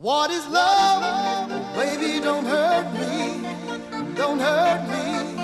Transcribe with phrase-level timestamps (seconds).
[0.00, 1.74] What is love?
[1.74, 4.14] Baby, don't hurt me.
[4.14, 5.37] Don't hurt me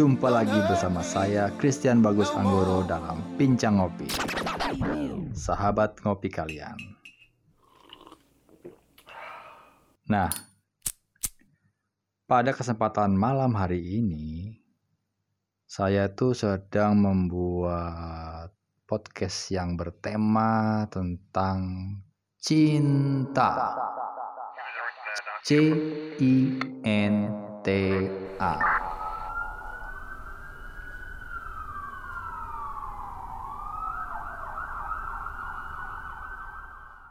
[0.00, 4.08] Jumpa lagi bersama saya Christian Bagus Anggoro dalam Pincang Ngopi.
[5.36, 6.72] Sahabat ngopi kalian.
[10.08, 10.32] Nah,
[12.24, 14.56] pada kesempatan malam hari ini
[15.68, 18.56] saya tuh sedang membuat
[18.88, 21.60] podcast yang bertema tentang
[22.40, 23.76] cinta.
[25.44, 25.60] C
[26.16, 26.56] I
[26.88, 27.14] N
[27.60, 27.68] T
[28.40, 28.79] A.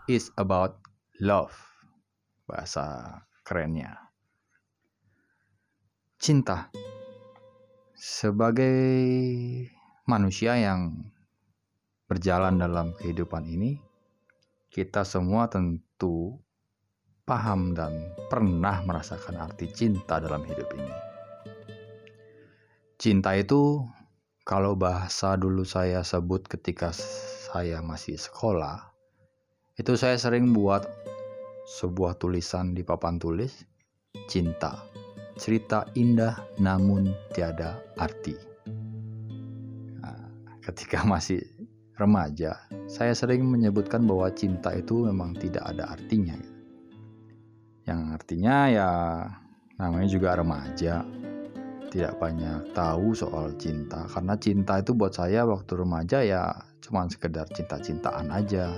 [0.09, 0.81] It's about
[1.21, 1.53] love.
[2.49, 3.13] Bahasa
[3.45, 3.93] kerennya.
[6.17, 6.73] Cinta.
[7.93, 8.89] Sebagai
[10.09, 11.13] manusia yang
[12.09, 13.77] berjalan dalam kehidupan ini,
[14.73, 16.41] kita semua tentu
[17.21, 17.93] paham dan
[18.33, 20.95] pernah merasakan arti cinta dalam hidup ini.
[22.97, 23.85] Cinta itu
[24.41, 28.88] kalau bahasa dulu saya sebut ketika saya masih sekolah,
[29.79, 30.83] itu saya sering buat
[31.79, 33.63] sebuah tulisan di papan tulis,
[34.27, 34.83] cinta,
[35.39, 38.35] cerita indah namun tiada arti.
[40.03, 40.19] Nah,
[40.67, 41.39] ketika masih
[41.95, 42.59] remaja,
[42.91, 46.35] saya sering menyebutkan bahwa cinta itu memang tidak ada artinya.
[46.35, 46.59] gitu
[47.89, 48.89] yang artinya ya
[49.81, 51.01] namanya juga remaja
[51.89, 56.53] tidak banyak tahu soal cinta karena cinta itu buat saya waktu remaja ya
[56.85, 58.69] cuman sekedar cinta-cintaan aja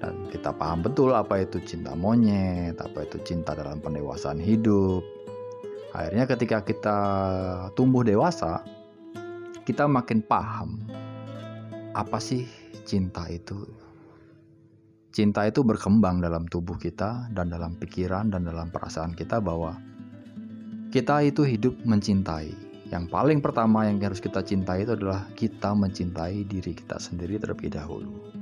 [0.00, 5.04] dan kita paham betul apa itu cinta monyet apa itu cinta dalam pendewasaan hidup
[5.92, 6.98] akhirnya ketika kita
[7.76, 8.64] tumbuh dewasa
[9.68, 10.80] kita makin paham
[11.92, 12.48] apa sih
[12.88, 13.68] cinta itu
[15.10, 19.76] cinta itu berkembang dalam tubuh kita dan dalam pikiran dan dalam perasaan kita bahwa
[20.90, 22.50] kita itu hidup mencintai.
[22.90, 27.70] Yang paling pertama yang harus kita cintai itu adalah kita mencintai diri kita sendiri terlebih
[27.70, 28.39] dahulu.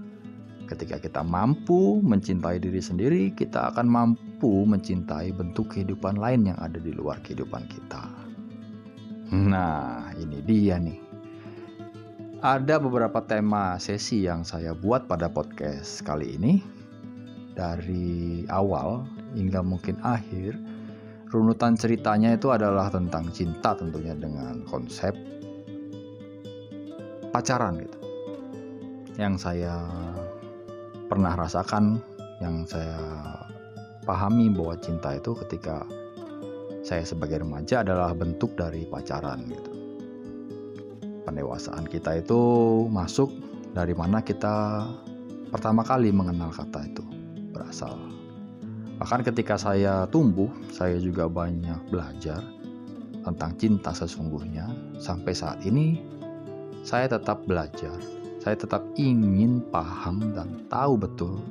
[0.68, 6.76] Ketika kita mampu mencintai diri sendiri, kita akan mampu mencintai bentuk kehidupan lain yang ada
[6.76, 8.04] di luar kehidupan kita.
[9.32, 11.00] Nah, ini dia nih.
[12.44, 16.60] Ada beberapa tema sesi yang saya buat pada podcast kali ini.
[17.56, 20.52] Dari awal hingga mungkin akhir,
[21.32, 25.16] runutan ceritanya itu adalah tentang cinta tentunya dengan konsep
[27.32, 27.98] pacaran gitu.
[29.18, 29.74] Yang saya
[31.08, 31.98] pernah rasakan,
[32.38, 33.00] yang saya
[34.06, 35.82] pahami bahwa cinta itu ketika
[36.84, 39.78] saya sebagai remaja adalah bentuk dari pacaran gitu
[41.28, 42.40] pendewasaan kita itu
[42.88, 43.28] masuk
[43.76, 44.88] dari mana kita
[45.52, 47.04] pertama kali mengenal kata itu
[47.52, 48.00] berasal.
[48.96, 52.40] Bahkan ketika saya tumbuh, saya juga banyak belajar
[53.22, 54.66] tentang cinta sesungguhnya.
[54.98, 56.02] Sampai saat ini,
[56.82, 57.94] saya tetap belajar.
[58.38, 61.42] Saya tetap ingin paham dan tahu betul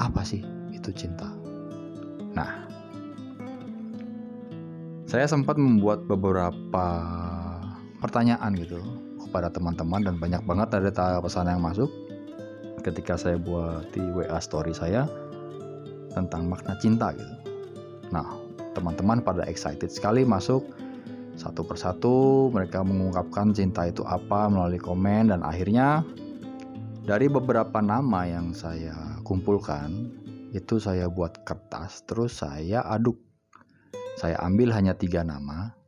[0.00, 0.40] apa sih
[0.72, 1.28] itu cinta.
[2.32, 2.64] Nah,
[5.04, 6.86] saya sempat membuat beberapa
[8.00, 8.80] pertanyaan gitu
[9.28, 11.92] kepada teman-teman dan banyak banget ada pesan yang masuk
[12.80, 15.04] ketika saya buat di WA story saya
[16.16, 17.34] tentang makna cinta gitu.
[18.10, 18.26] Nah,
[18.72, 20.64] teman-teman pada excited sekali masuk
[21.40, 22.16] satu persatu
[22.52, 26.04] mereka mengungkapkan cinta itu apa melalui komen dan akhirnya
[27.08, 30.12] dari beberapa nama yang saya kumpulkan
[30.52, 33.16] itu saya buat kertas terus saya aduk
[34.20, 35.80] saya ambil hanya tiga nama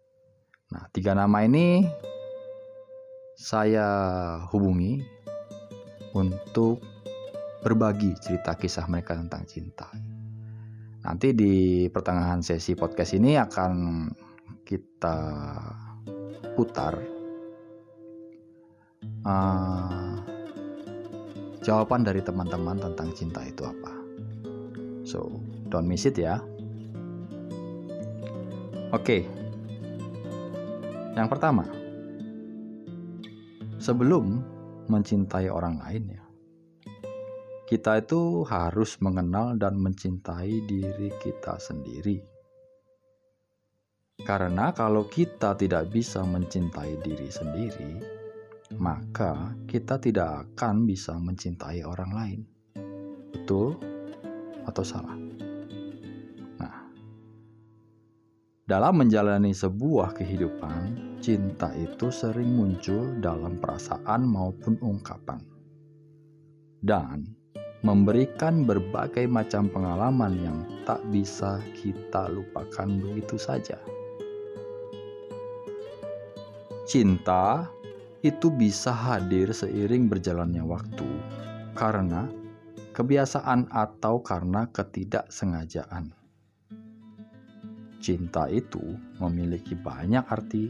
[0.72, 1.84] Nah, tiga nama ini
[3.36, 3.84] saya
[4.48, 5.04] hubungi
[6.16, 6.80] untuk
[7.60, 9.92] berbagi cerita kisah mereka tentang cinta.
[11.04, 13.72] Nanti di pertengahan sesi podcast ini akan
[14.62, 15.18] kita
[16.58, 16.94] putar
[19.26, 20.16] uh,
[21.62, 23.92] jawaban dari teman-teman tentang cinta itu apa.
[25.06, 25.30] So,
[25.70, 26.42] don't miss it ya.
[28.92, 29.22] Oke, okay,
[31.12, 31.68] yang pertama,
[33.76, 34.40] sebelum
[34.88, 36.24] mencintai orang lain ya,
[37.68, 42.31] kita itu harus mengenal dan mencintai diri kita sendiri.
[44.20, 47.92] Karena kalau kita tidak bisa mencintai diri sendiri,
[48.76, 52.40] maka kita tidak akan bisa mencintai orang lain.
[53.32, 53.80] Betul
[54.68, 55.22] atau salah?
[58.62, 65.42] Dalam menjalani sebuah kehidupan, cinta itu sering muncul dalam perasaan maupun ungkapan,
[66.80, 67.26] dan
[67.84, 73.76] memberikan berbagai macam pengalaman yang tak bisa kita lupakan begitu saja.
[76.92, 77.72] Cinta
[78.20, 81.08] itu bisa hadir seiring berjalannya waktu
[81.72, 82.28] karena
[82.92, 86.12] kebiasaan atau karena ketidaksengajaan
[87.96, 90.68] Cinta itu memiliki banyak arti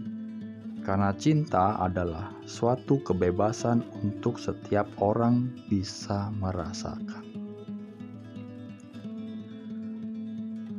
[0.87, 7.27] karena cinta adalah suatu kebebasan untuk setiap orang bisa merasakan.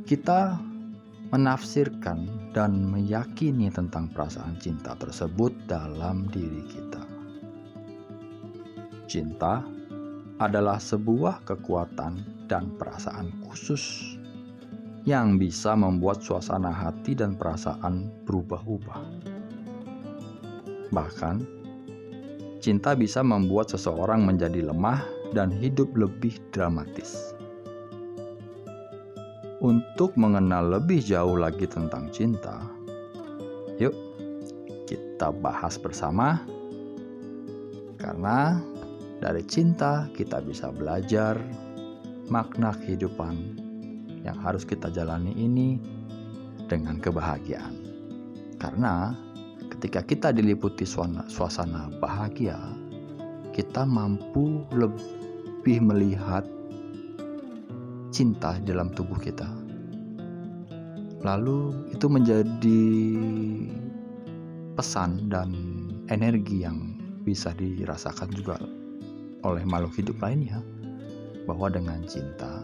[0.08, 0.56] Kita
[1.34, 7.02] menafsirkan dan meyakini tentang perasaan cinta tersebut dalam diri kita.
[9.10, 9.66] Cinta
[10.38, 14.14] adalah sebuah kekuatan dan perasaan khusus
[15.02, 19.02] yang bisa membuat suasana hati dan perasaan berubah-ubah.
[20.94, 21.36] Bahkan,
[22.62, 25.02] cinta bisa membuat seseorang menjadi lemah
[25.34, 27.34] dan hidup lebih dramatis.
[29.64, 32.68] Untuk mengenal lebih jauh lagi tentang cinta,
[33.80, 33.96] yuk
[34.84, 36.44] kita bahas bersama,
[37.96, 38.60] karena
[39.24, 41.40] dari cinta kita bisa belajar
[42.28, 43.56] makna kehidupan
[44.20, 45.80] yang harus kita jalani ini
[46.68, 47.72] dengan kebahagiaan.
[48.60, 49.16] Karena
[49.72, 52.60] ketika kita diliputi suasana, bahagia,
[53.56, 56.44] kita mampu lebih melihat
[58.14, 59.50] cinta dalam tubuh kita.
[61.26, 62.82] Lalu itu menjadi
[64.78, 65.50] pesan dan
[66.06, 66.94] energi yang
[67.26, 68.54] bisa dirasakan juga
[69.42, 70.62] oleh makhluk hidup lainnya
[71.50, 72.62] bahwa dengan cinta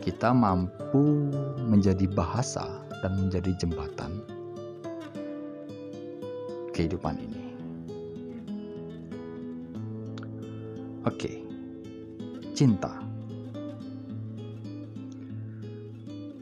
[0.00, 1.28] kita mampu
[1.68, 2.64] menjadi bahasa
[3.04, 4.24] dan menjadi jembatan
[6.72, 7.42] kehidupan ini.
[11.04, 11.44] Oke,
[12.56, 13.03] cinta.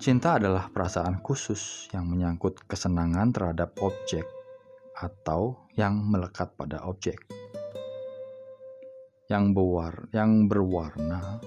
[0.02, 4.26] Cinta adalah perasaan khusus yang menyangkut kesenangan terhadap objek
[4.98, 7.22] atau yang melekat pada objek.
[9.30, 11.38] Yang berwarna, yang berwarna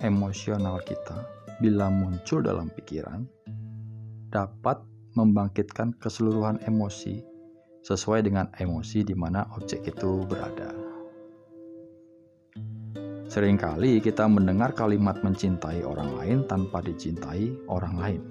[0.00, 1.28] emosional kita
[1.60, 3.28] bila muncul dalam pikiran
[4.32, 4.80] dapat
[5.12, 7.20] membangkitkan keseluruhan emosi
[7.84, 10.93] sesuai dengan emosi di mana objek itu berada.
[13.34, 18.22] Seringkali kita mendengar kalimat mencintai orang lain tanpa dicintai orang lain.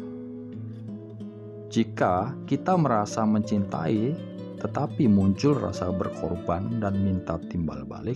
[1.67, 4.15] Jika kita merasa mencintai
[4.63, 8.15] tetapi muncul rasa berkorban dan minta timbal balik,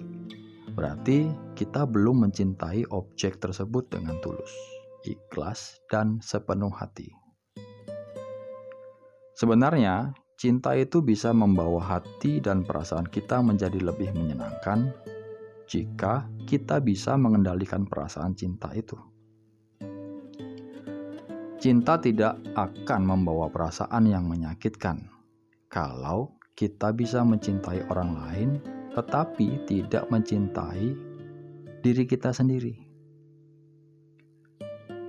[0.79, 1.27] berarti
[1.60, 4.56] kita belum mencintai objek tersebut dengan tulus,
[5.03, 7.12] ikhlas, dan sepenuh hati.
[9.36, 14.96] Sebenarnya, cinta itu bisa membawa hati dan perasaan kita menjadi lebih menyenangkan
[15.68, 18.96] jika kita bisa mengendalikan perasaan cinta itu.
[21.60, 25.10] Cinta tidak akan membawa perasaan yang menyakitkan
[25.68, 28.50] kalau kita bisa mencintai orang lain,
[28.96, 30.96] tetapi tidak mencintai
[31.84, 32.88] diri kita sendiri.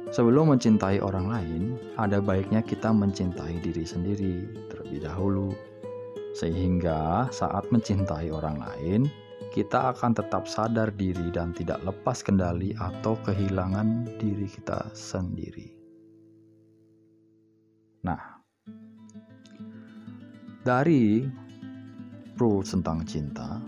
[0.08, 1.62] Sebelum mencintai orang lain,
[2.00, 5.52] ada baiknya kita mencintai diri sendiri terlebih dahulu,
[6.32, 9.04] sehingga saat mencintai orang lain,
[9.48, 15.68] kita akan tetap sadar diri dan tidak lepas kendali atau kehilangan diri kita sendiri.
[18.04, 18.20] Nah,
[20.62, 21.24] dari
[22.38, 23.58] rules tentang cinta,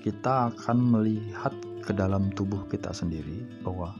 [0.00, 1.52] kita akan melihat
[1.84, 3.92] ke dalam tubuh kita sendiri bahwa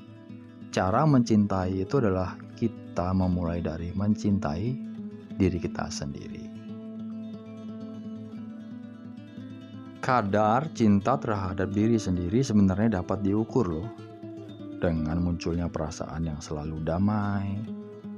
[0.71, 4.67] cara mencintai itu adalah kita memulai dari mencintai
[5.37, 6.50] diri kita sendiri.
[10.01, 13.89] Kadar cinta terhadap diri sendiri sebenarnya dapat diukur loh
[14.81, 17.61] dengan munculnya perasaan yang selalu damai,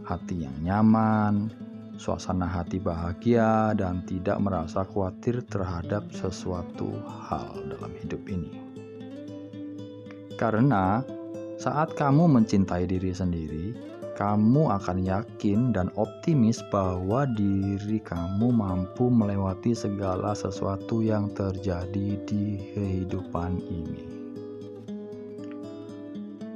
[0.07, 1.51] hati yang nyaman,
[1.99, 6.95] suasana hati bahagia dan tidak merasa khawatir terhadap sesuatu
[7.27, 8.63] hal dalam hidup ini.
[10.39, 11.03] Karena
[11.59, 13.75] saat kamu mencintai diri sendiri,
[14.17, 22.73] kamu akan yakin dan optimis bahwa diri kamu mampu melewati segala sesuatu yang terjadi di
[22.73, 24.05] kehidupan ini.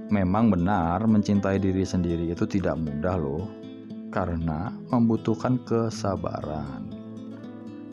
[0.08, 3.44] Memang benar, mencintai diri sendiri itu tidak mudah, loh
[4.16, 6.88] karena membutuhkan kesabaran,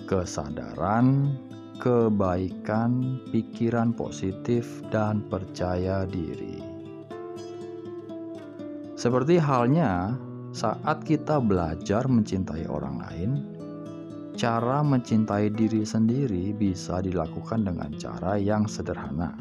[0.07, 1.35] kesadaran,
[1.83, 6.62] kebaikan, pikiran positif, dan percaya diri.
[9.03, 10.15] Seperti halnya
[10.55, 13.31] saat kita belajar mencintai orang lain,
[14.39, 19.35] cara mencintai diri sendiri bisa dilakukan dengan cara yang sederhana,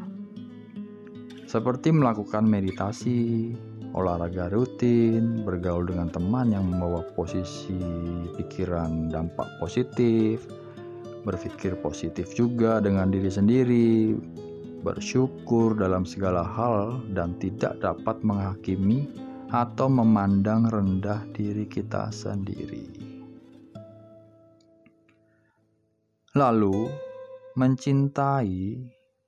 [1.47, 3.55] seperti melakukan meditasi,
[3.95, 7.79] olahraga rutin, bergaul dengan teman yang membawa posisi
[8.35, 10.43] pikiran dampak positif,
[11.23, 14.19] berpikir positif juga dengan diri sendiri,
[14.83, 19.07] bersyukur dalam segala hal, dan tidak dapat menghakimi
[19.53, 22.89] atau memandang rendah diri kita sendiri.
[26.33, 26.89] Lalu,
[27.61, 28.81] mencintai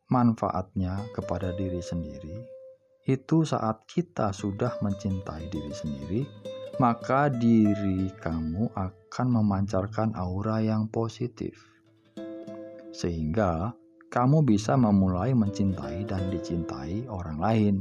[0.08, 2.36] manfaatnya kepada diri sendiri
[3.04, 6.20] itu saat kita sudah mencintai diri sendiri,
[6.80, 11.52] maka diri kamu akan memancarkan aura yang positif,
[12.96, 13.76] sehingga
[14.08, 17.76] kamu bisa memulai mencintai dan dicintai orang lain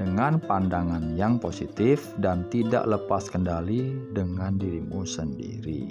[0.00, 5.84] dengan pandangan yang positif dan tidak lepas kendali dengan dirimu sendiri.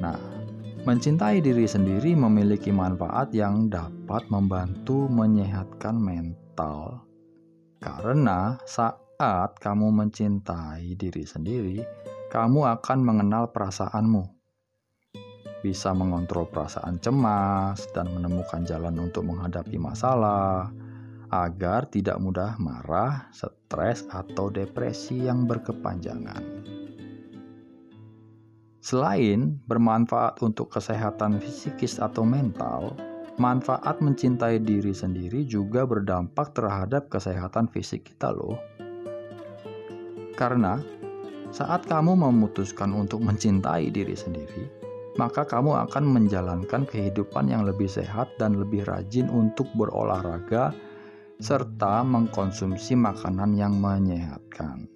[0.00, 0.40] Nah,
[0.80, 7.04] Mencintai diri sendiri memiliki manfaat yang dapat membantu menyehatkan mental,
[7.84, 11.84] karena saat kamu mencintai diri sendiri,
[12.32, 14.39] kamu akan mengenal perasaanmu,
[15.60, 20.72] bisa mengontrol perasaan cemas, dan menemukan jalan untuk menghadapi masalah
[21.30, 26.42] agar tidak mudah marah, stres, atau depresi yang berkepanjangan.
[28.80, 32.96] Selain bermanfaat untuk kesehatan fisikis atau mental,
[33.38, 38.58] manfaat mencintai diri sendiri juga berdampak terhadap kesehatan fisik kita loh.
[40.34, 40.80] Karena
[41.52, 44.79] saat kamu memutuskan untuk mencintai diri sendiri,
[45.18, 50.70] maka kamu akan menjalankan kehidupan yang lebih sehat dan lebih rajin untuk berolahraga
[51.40, 54.86] serta mengkonsumsi makanan yang menyehatkan.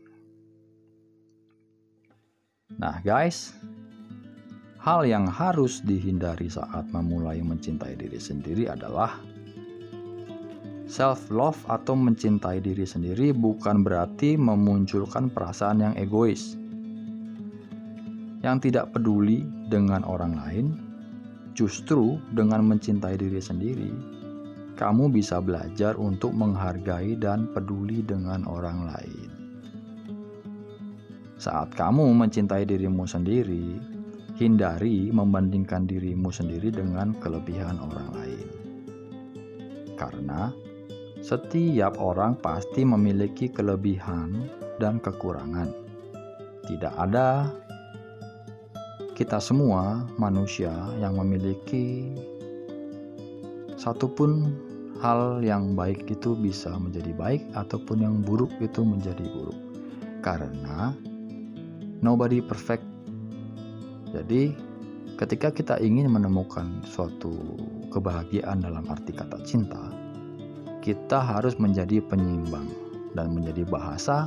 [2.78, 3.56] Nah, guys,
[4.84, 9.18] hal yang harus dihindari saat memulai mencintai diri sendiri adalah
[10.84, 16.60] self love atau mencintai diri sendiri bukan berarti memunculkan perasaan yang egois
[18.44, 20.66] yang tidak peduli dengan orang lain
[21.56, 24.14] justru dengan mencintai diri sendiri
[24.74, 29.30] kamu bisa belajar untuk menghargai dan peduli dengan orang lain.
[31.38, 33.78] Saat kamu mencintai dirimu sendiri,
[34.34, 38.48] hindari membandingkan dirimu sendiri dengan kelebihan orang lain.
[39.94, 40.50] Karena
[41.22, 44.50] setiap orang pasti memiliki kelebihan
[44.82, 45.70] dan kekurangan.
[46.66, 47.46] Tidak ada
[49.14, 52.10] kita semua manusia yang memiliki
[53.78, 54.50] satupun
[54.98, 59.58] hal yang baik itu bisa menjadi baik ataupun yang buruk itu menjadi buruk.
[60.18, 60.90] Karena
[62.02, 62.82] nobody perfect.
[64.10, 64.50] Jadi
[65.14, 67.30] ketika kita ingin menemukan suatu
[67.94, 69.94] kebahagiaan dalam arti kata cinta,
[70.82, 72.66] kita harus menjadi penyimbang
[73.14, 74.26] dan menjadi bahasa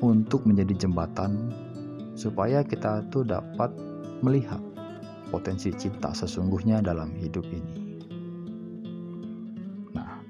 [0.00, 1.52] untuk menjadi jembatan
[2.16, 3.68] supaya kita tuh dapat
[4.24, 4.60] melihat
[5.28, 7.74] potensi cinta sesungguhnya dalam hidup ini.
[9.92, 10.24] Nah,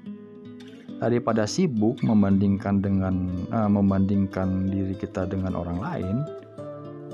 [0.99, 6.17] daripada sibuk membandingkan dengan uh, membandingkan diri kita dengan orang lain,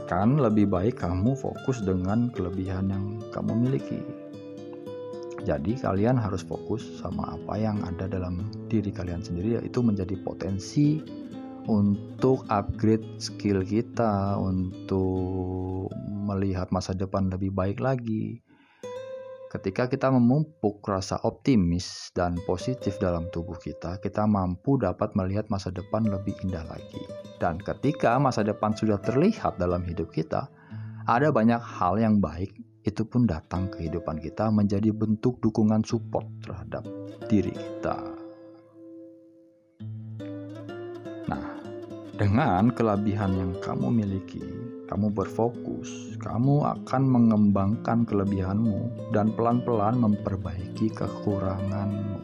[0.10, 4.02] kan lebih baik kamu fokus dengan kelebihan yang kamu miliki.
[5.42, 11.02] Jadi kalian harus fokus sama apa yang ada dalam diri kalian sendiri yaitu menjadi potensi
[11.68, 18.42] untuk upgrade skill kita, untuk melihat masa depan lebih baik lagi.
[19.52, 25.76] Ketika kita memupuk rasa optimis dan positif dalam tubuh kita, kita mampu dapat melihat masa
[25.76, 27.04] depan lebih indah lagi.
[27.36, 30.48] Dan ketika masa depan sudah terlihat dalam hidup kita,
[31.04, 32.56] ada banyak hal yang baik
[32.88, 36.88] itu pun datang ke kehidupan kita menjadi bentuk dukungan support terhadap
[37.28, 38.22] diri kita.
[42.22, 44.46] Dengan kelebihan yang kamu miliki,
[44.86, 52.22] kamu berfokus, kamu akan mengembangkan kelebihanmu dan pelan-pelan memperbaiki kekuranganmu.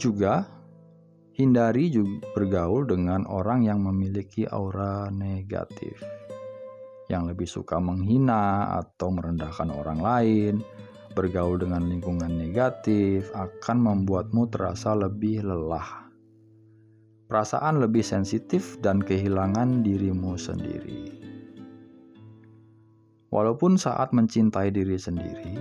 [0.00, 0.48] Juga
[1.36, 6.00] hindari juga bergaul dengan orang yang memiliki aura negatif,
[7.12, 10.54] yang lebih suka menghina atau merendahkan orang lain.
[11.12, 16.03] Bergaul dengan lingkungan negatif akan membuatmu terasa lebih lelah
[17.24, 21.08] perasaan lebih sensitif dan kehilangan dirimu sendiri.
[23.32, 25.58] Walaupun saat mencintai diri sendiri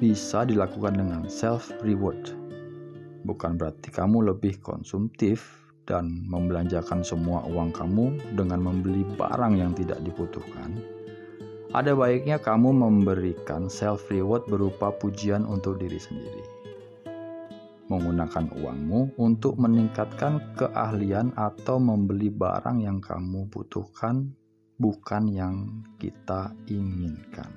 [0.00, 2.32] bisa dilakukan dengan self reward,
[3.26, 10.00] bukan berarti kamu lebih konsumtif dan membelanjakan semua uang kamu dengan membeli barang yang tidak
[10.06, 10.72] dibutuhkan.
[11.74, 16.45] Ada baiknya kamu memberikan self reward berupa pujian untuk diri sendiri
[17.86, 24.34] menggunakan uangmu untuk meningkatkan keahlian atau membeli barang yang kamu butuhkan,
[24.78, 27.50] bukan yang kita inginkan.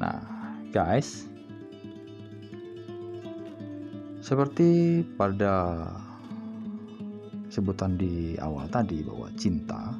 [0.00, 0.24] Nah,
[0.72, 1.28] guys,
[4.24, 5.84] seperti pada
[7.52, 9.92] sebutan di awal tadi bahwa cinta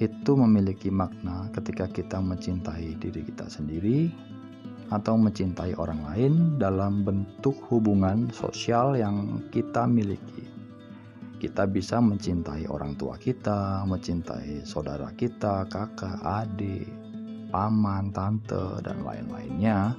[0.00, 4.08] itu memiliki makna ketika kita mencintai diri kita sendiri
[4.90, 10.46] atau mencintai orang lain dalam bentuk hubungan sosial yang kita miliki.
[11.40, 16.84] Kita bisa mencintai orang tua kita, mencintai saudara kita, kakak, adik,
[17.48, 19.96] paman, tante, dan lain-lainnya.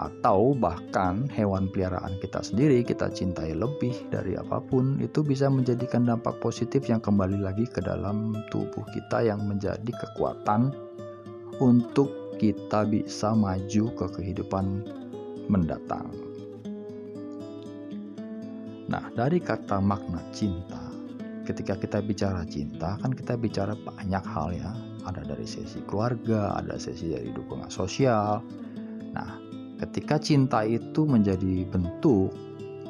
[0.00, 6.08] Atau bahkan hewan peliharaan kita sendiri kita cintai lebih dari apa pun itu bisa menjadikan
[6.08, 10.72] dampak positif yang kembali lagi ke dalam tubuh kita yang menjadi kekuatan
[11.60, 14.86] untuk kita bisa maju ke kehidupan
[15.50, 16.08] mendatang.
[18.92, 20.92] Nah, dari kata makna cinta,
[21.48, 24.72] ketika kita bicara cinta, kan kita bicara banyak hal ya.
[25.02, 28.44] Ada dari sesi keluarga, ada sesi dari dukungan sosial.
[29.16, 29.30] Nah,
[29.82, 32.30] ketika cinta itu menjadi bentuk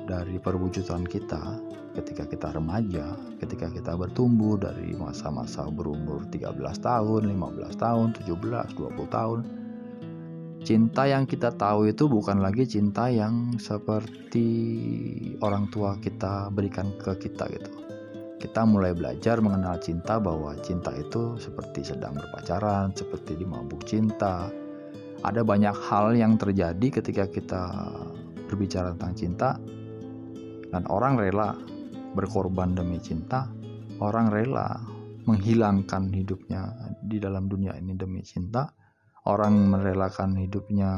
[0.04, 7.76] dari perwujudan kita, ketika kita remaja, ketika kita bertumbuh dari masa-masa berumur 13 tahun, 15
[7.76, 9.40] tahun, 17, 20 tahun.
[10.62, 14.46] Cinta yang kita tahu itu bukan lagi cinta yang seperti
[15.42, 17.82] orang tua kita berikan ke kita gitu.
[18.38, 24.50] Kita mulai belajar mengenal cinta bahwa cinta itu seperti sedang berpacaran, seperti di mabuk cinta.
[25.22, 27.62] Ada banyak hal yang terjadi ketika kita
[28.46, 29.50] berbicara tentang cinta
[30.72, 31.54] dan orang rela
[32.12, 33.48] berkorban demi cinta,
[34.00, 34.80] orang rela
[35.24, 38.70] menghilangkan hidupnya di dalam dunia ini demi cinta,
[39.26, 40.92] orang merelakan hidupnya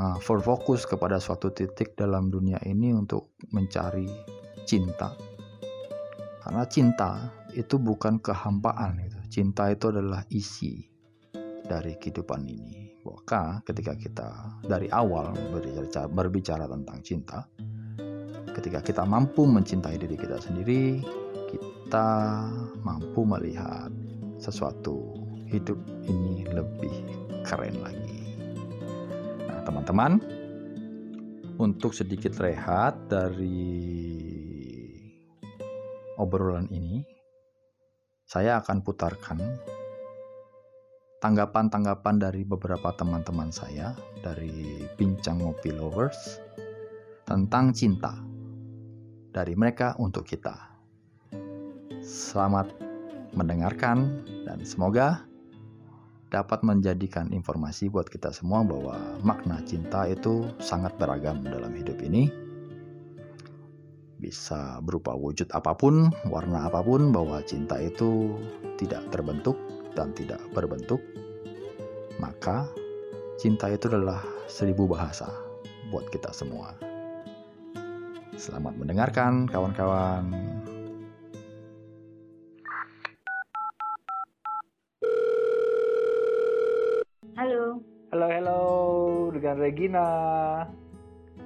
[0.00, 4.08] uh, berfokus kepada suatu titik dalam dunia ini untuk mencari
[4.64, 5.12] cinta.
[6.40, 9.18] Karena cinta itu bukan kehampaan itu.
[9.30, 10.80] Cinta itu adalah isi
[11.68, 12.90] dari kehidupan ini.
[13.04, 14.28] Maka ketika kita
[14.64, 15.32] dari awal
[16.10, 17.46] berbicara tentang cinta,
[18.54, 21.02] ketika kita mampu mencintai diri kita sendiri,
[21.50, 22.46] kita
[22.86, 23.90] mampu melihat
[24.38, 25.14] sesuatu
[25.50, 26.94] hidup ini lebih
[27.42, 28.38] keren lagi.
[29.46, 30.22] Nah, teman-teman,
[31.58, 33.76] untuk sedikit rehat dari
[36.16, 37.02] obrolan ini,
[38.24, 39.38] saya akan putarkan
[41.20, 43.92] tanggapan-tanggapan dari beberapa teman-teman saya
[44.24, 46.40] dari Bincang Ngopi Lovers
[47.28, 48.29] tentang cinta
[49.30, 50.54] dari mereka untuk kita.
[52.02, 52.70] Selamat
[53.34, 55.22] mendengarkan dan semoga
[56.30, 62.30] dapat menjadikan informasi buat kita semua bahwa makna cinta itu sangat beragam dalam hidup ini.
[64.20, 68.36] Bisa berupa wujud apa pun, warna apa pun, bahwa cinta itu
[68.76, 69.56] tidak terbentuk
[69.96, 71.00] dan tidak berbentuk,
[72.20, 72.68] maka
[73.40, 75.32] cinta itu adalah seribu bahasa
[75.88, 76.89] buat kita semua.
[78.40, 80.24] Selamat mendengarkan, kawan-kawan.
[87.36, 88.60] Halo, Halo, halo,
[89.36, 90.08] dengan Regina.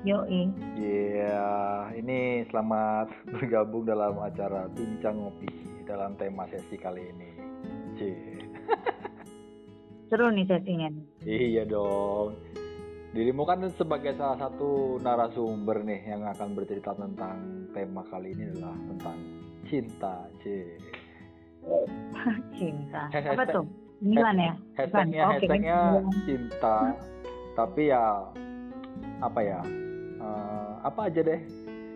[0.07, 0.47] Yoi.
[0.79, 1.51] Iya,
[1.99, 5.51] ini selamat bergabung dalam acara Bincang Ngopi
[5.91, 7.31] dalam tema sesi kali ini.
[7.99, 8.39] Cie.
[10.15, 10.95] Seru nih sesinya.
[10.95, 11.07] nih.
[11.27, 12.39] Iya dong.
[13.15, 18.75] Dirimu kan sebagai salah satu narasumber nih yang akan bercerita tentang tema kali ini adalah
[18.91, 19.19] tentang
[19.71, 20.75] cinta, cie.
[22.59, 23.07] Cinta.
[23.15, 23.65] Apa tuh?
[24.03, 24.53] Milan ya?
[24.75, 26.05] Hashtagnya, Oke, hashtagnya Milan.
[26.27, 26.77] cinta.
[27.55, 28.05] Tapi ya
[29.23, 29.61] apa ya?
[30.19, 31.41] eh, apa aja deh.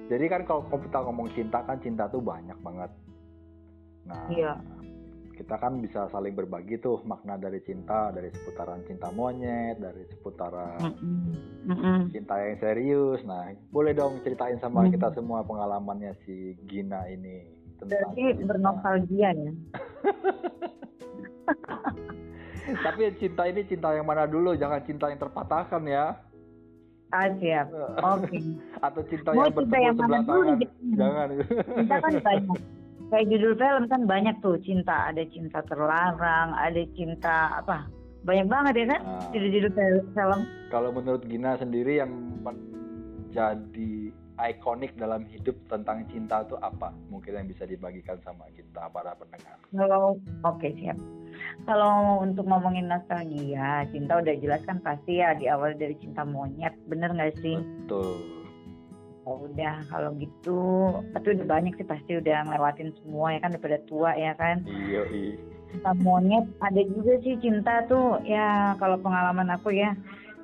[0.07, 2.90] Jadi kan kalau kita ngomong cinta kan cinta tuh banyak banget.
[4.07, 4.54] Nah, Iya.
[5.38, 10.83] Kita kan bisa saling berbagi tuh makna dari cinta dari seputaran cinta monyet, dari seputaran
[10.83, 11.14] Mm-mm.
[11.70, 11.98] Mm-mm.
[12.11, 13.22] cinta yang serius.
[13.22, 14.90] Nah, boleh dong ceritain sama Hmm.
[14.90, 17.46] kita semua pengalamannya si Gina ini
[17.79, 18.46] tentang Berarti cinta.
[18.51, 19.53] bernostalgia ya?
[22.85, 24.53] Tapi cinta ini cinta yang mana dulu?
[24.53, 26.18] Jangan cinta yang terpatahkan ya.
[27.09, 27.72] Ah, siap.
[28.12, 28.37] Oke.
[28.83, 30.59] Atau cinta Mau yang cinta yang mana sebelah tangan.
[30.92, 31.29] Jangan.
[31.72, 32.61] Cinta kan banyak.
[33.09, 35.09] Kayak judul film kan banyak tuh cinta.
[35.09, 37.88] Ada cinta terlarang, ada cinta apa?
[38.23, 39.01] Banyak banget ya kan?
[39.01, 40.40] Nah, Judul-judul fil- film.
[40.68, 42.12] kalau menurut Gina sendiri yang
[42.44, 46.92] menjadi ikonik dalam hidup tentang cinta itu apa?
[47.09, 49.57] Mungkin yang bisa dibagikan sama kita para pendengar.
[49.73, 50.99] Kalau oke siap.
[51.64, 56.75] Kalau untuk ngomongin nostalgia, cinta udah jelas kan pasti ya di awal dari cinta monyet,
[56.90, 57.57] bener nggak sih?
[57.85, 58.38] Betul.
[59.28, 60.60] Oh, udah kalau gitu,
[61.12, 64.64] tapi udah banyak sih pasti udah ngelewatin semua ya kan daripada tua ya kan.
[64.64, 65.36] Iya, iya.
[65.68, 69.92] Cinta monyet ada juga sih cinta tuh ya kalau pengalaman aku ya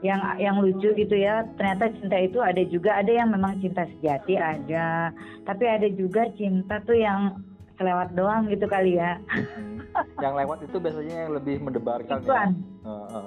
[0.04, 4.36] yang yang lucu gitu ya ternyata cinta itu ada juga ada yang memang cinta sejati
[4.36, 5.08] ada
[5.48, 7.40] tapi ada juga cinta tuh yang
[7.80, 9.16] selewat doang gitu kali ya
[10.20, 12.84] yang lewat itu biasanya yang lebih mendebarkan iklan ya.
[12.84, 13.26] Heeh.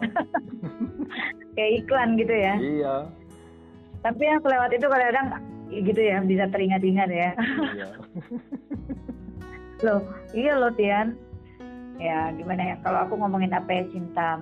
[1.58, 2.96] kayak iklan gitu ya iya.
[4.00, 5.28] Tapi yang selewat itu kadang-kadang
[5.70, 7.30] gitu ya bisa teringat-ingat ya
[7.76, 7.88] Iya.
[9.86, 11.14] loh iya loh Tian
[11.98, 14.42] ya gimana ya kalau aku ngomongin apa ya cinta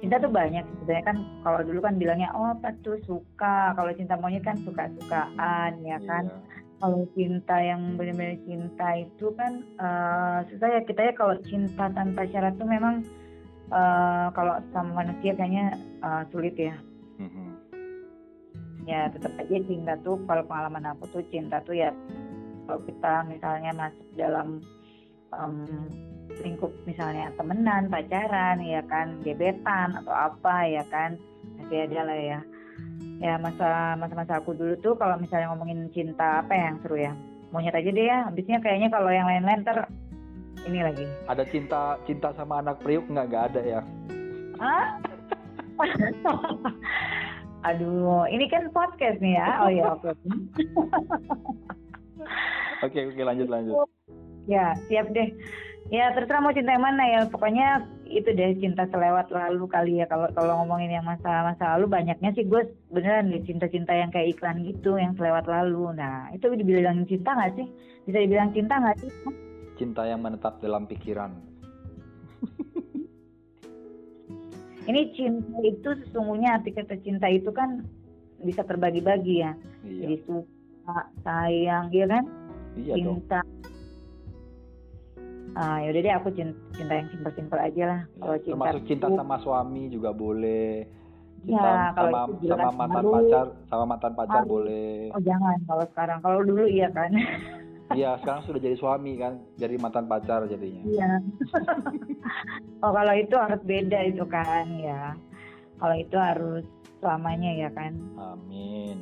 [0.00, 4.16] cinta tuh banyak sebenarnya kan kalau dulu kan bilangnya oh apa tuh suka kalau cinta
[4.16, 6.38] monyet kan suka-sukaan ya kan Iya.
[6.80, 12.24] kalau cinta yang benar-benar cinta itu kan eh, susah ya kita ya kalau cinta tanpa
[12.26, 13.04] syarat tuh memang
[13.68, 16.74] eh, kalau sama manusia kayaknya eh, sulit ya.
[18.90, 21.94] Ya tetap aja cinta tuh kalau pengalaman aku tuh cinta tuh ya
[22.66, 24.58] kalau kita misalnya masuk dalam
[25.30, 25.54] em,
[26.42, 31.14] lingkup misalnya temenan pacaran ya kan gebetan atau apa ya kan
[31.58, 32.40] pasti ada lah ya
[33.22, 37.14] ya masa masa masa aku dulu tuh kalau misalnya ngomongin cinta apa yang seru ya
[37.54, 39.86] monyet aja deh ya habisnya kayaknya kalau yang lain-lain ter
[40.68, 43.26] ini lagi Ada cinta cinta sama anak priuk nggak?
[43.32, 43.80] Nggak ada ya.
[44.60, 44.86] Hah?
[47.60, 49.48] Aduh, ini kan podcast nih ya.
[49.60, 50.10] Oh ya, oke.
[52.80, 53.76] Oke oke lanjut lanjut.
[54.48, 55.36] Ya, siap deh.
[55.92, 57.20] Ya, terserah mau cinta yang mana ya.
[57.28, 60.06] Pokoknya itu deh cinta selewat lalu kali ya.
[60.08, 64.64] Kalau kalau ngomongin yang masa-masa lalu banyaknya sih gue beneran deh cinta-cinta yang kayak iklan
[64.64, 65.92] gitu, yang selewat lalu.
[65.92, 67.66] Nah, itu dibilang cinta nggak sih?
[68.08, 69.10] Bisa dibilang cinta nggak sih?
[69.76, 71.49] Cinta yang menetap dalam pikiran.
[74.90, 77.86] Ini cinta itu sesungguhnya arti kata cinta itu kan
[78.42, 79.54] bisa terbagi-bagi ya.
[79.86, 80.24] Jadi Iya.
[80.26, 82.24] suka, sayang, ya kan?
[82.74, 83.22] Iya dong.
[83.22, 83.40] cinta
[85.52, 89.06] ah yaudah deh aku cinta, cinta yang simpel-simpel aja lah Ya, kalau cinta termasuk cinta
[89.06, 90.86] tuh- sama suami juga boleh
[91.40, 94.48] cinta Ya, kalau sama itu sama mantan pacar sama mantan pacar Harus.
[94.48, 97.10] boleh oh jangan kalau sekarang kalau dulu iya kan
[97.90, 101.10] iya sekarang sudah jadi suami kan jadi mantan pacar jadinya iya
[102.84, 105.14] oh kalau itu harus beda itu kan ya
[105.76, 106.64] kalau itu harus
[107.00, 108.98] selamanya ya kan amin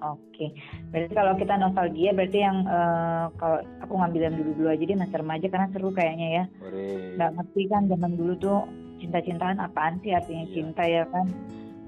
[0.00, 0.48] Oke,
[0.88, 5.20] berarti kalau kita nostalgia berarti yang eh, kalau aku ngambil yang dulu-dulu aja deh masa
[5.20, 6.44] remaja karena seru kayaknya ya.
[6.56, 8.58] boleh Nggak ngerti kan zaman dulu tuh
[8.96, 10.52] cinta-cintaan apaan sih artinya Iya.
[10.56, 11.28] cinta ya kan?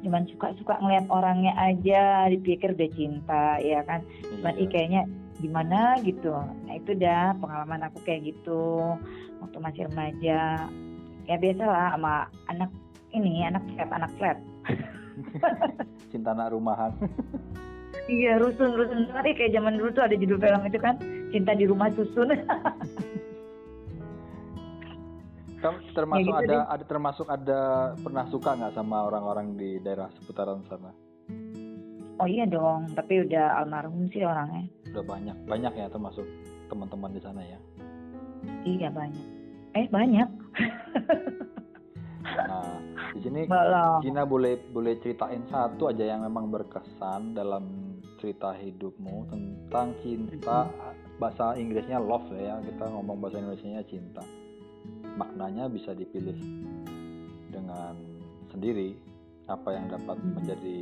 [0.05, 4.05] Cuman suka-suka ngeliat orangnya aja dipikir udah cinta ya kan?
[4.29, 4.69] Cuman Iya.
[4.69, 5.03] kayaknya
[5.43, 6.31] gimana gitu.
[6.31, 8.95] Nah itu dah pengalaman aku kayak gitu
[9.43, 10.71] waktu masih remaja.
[11.27, 12.71] Ya biasalah sama anak
[13.11, 14.39] ini anak flat anak flat.
[16.13, 16.93] cinta anak rumahan
[18.11, 20.99] Iya rusun rusun banget kayak zaman dulu tuh ada judul film itu kan
[21.31, 22.35] cinta di rumah susun.
[25.63, 27.61] Kamu termasuk gitu ada ada termasuk ada
[28.03, 30.91] pernah suka nggak sama orang-orang di daerah seputaran sana
[32.23, 34.71] oh iya dong tapi udah almarhum sih orangnya.
[34.89, 36.23] udah banyak banyak ya termasuk
[36.71, 37.59] teman-teman di sana ya
[38.63, 39.27] Iya banyak.
[39.73, 40.29] Eh banyak.
[42.49, 42.79] nah
[43.13, 43.99] di sini Belum.
[44.01, 50.71] Gina boleh boleh ceritain satu aja yang memang berkesan dalam cerita hidupmu tentang cinta
[51.19, 54.23] bahasa Inggrisnya love ya kita ngomong bahasa Indonesia cinta
[55.15, 56.39] maknanya bisa dipilih
[57.47, 57.95] dengan
[58.49, 58.95] sendiri
[59.47, 60.35] apa yang dapat Hmm.
[60.35, 60.79] menjadi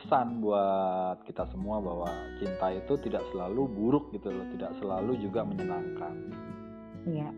[0.00, 2.08] pesan buat kita semua bahwa
[2.40, 6.16] cinta itu tidak selalu buruk gitu loh tidak selalu juga menyenangkan
[7.08, 7.30] Iya.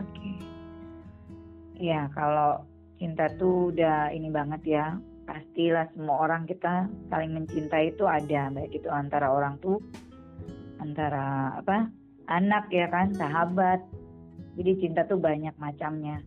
[0.00, 0.30] Oke.
[1.76, 2.64] Iya kalau
[2.96, 4.86] cinta tuh udah ini banget ya.
[5.24, 9.80] Pastilah semua orang kita saling mencintai itu ada baik itu antara orang tuh
[10.80, 11.88] antara apa
[12.28, 13.80] anak ya kan sahabat.
[14.54, 16.22] Jadi cinta tuh banyak macamnya.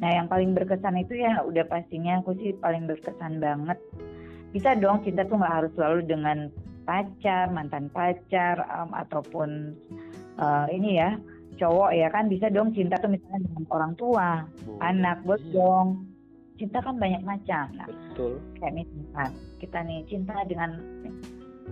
[0.00, 3.76] Nah yang paling berkesan itu ya udah pastinya aku sih paling berkesan banget.
[4.52, 6.38] Bisa dong cinta tuh nggak harus selalu dengan
[6.84, 9.76] pacar, mantan pacar, em, ataupun
[10.40, 11.16] eh, ini ya
[11.60, 14.28] cowok ya kan bisa dong cinta tuh misalnya dengan orang tua,
[14.64, 14.80] Boleh.
[14.80, 15.88] anak, bos Iya, dong.
[16.56, 17.64] Cinta kan banyak macam.
[17.74, 20.70] Nah, betul kayak misalkan kita nih cinta dengan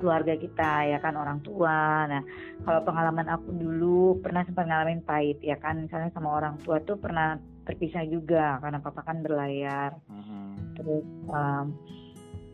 [0.00, 2.09] keluarga kita ya kan orang tua.
[2.09, 2.22] Nah,
[2.64, 6.96] kalau pengalaman aku dulu pernah sempat ngalamin pahit ya kan misalnya sama orang tua tuh
[6.96, 9.96] pernah terpisah juga karena papa kan berlayar.
[10.09, 10.40] Mhm.
[10.81, 11.66] Terus em,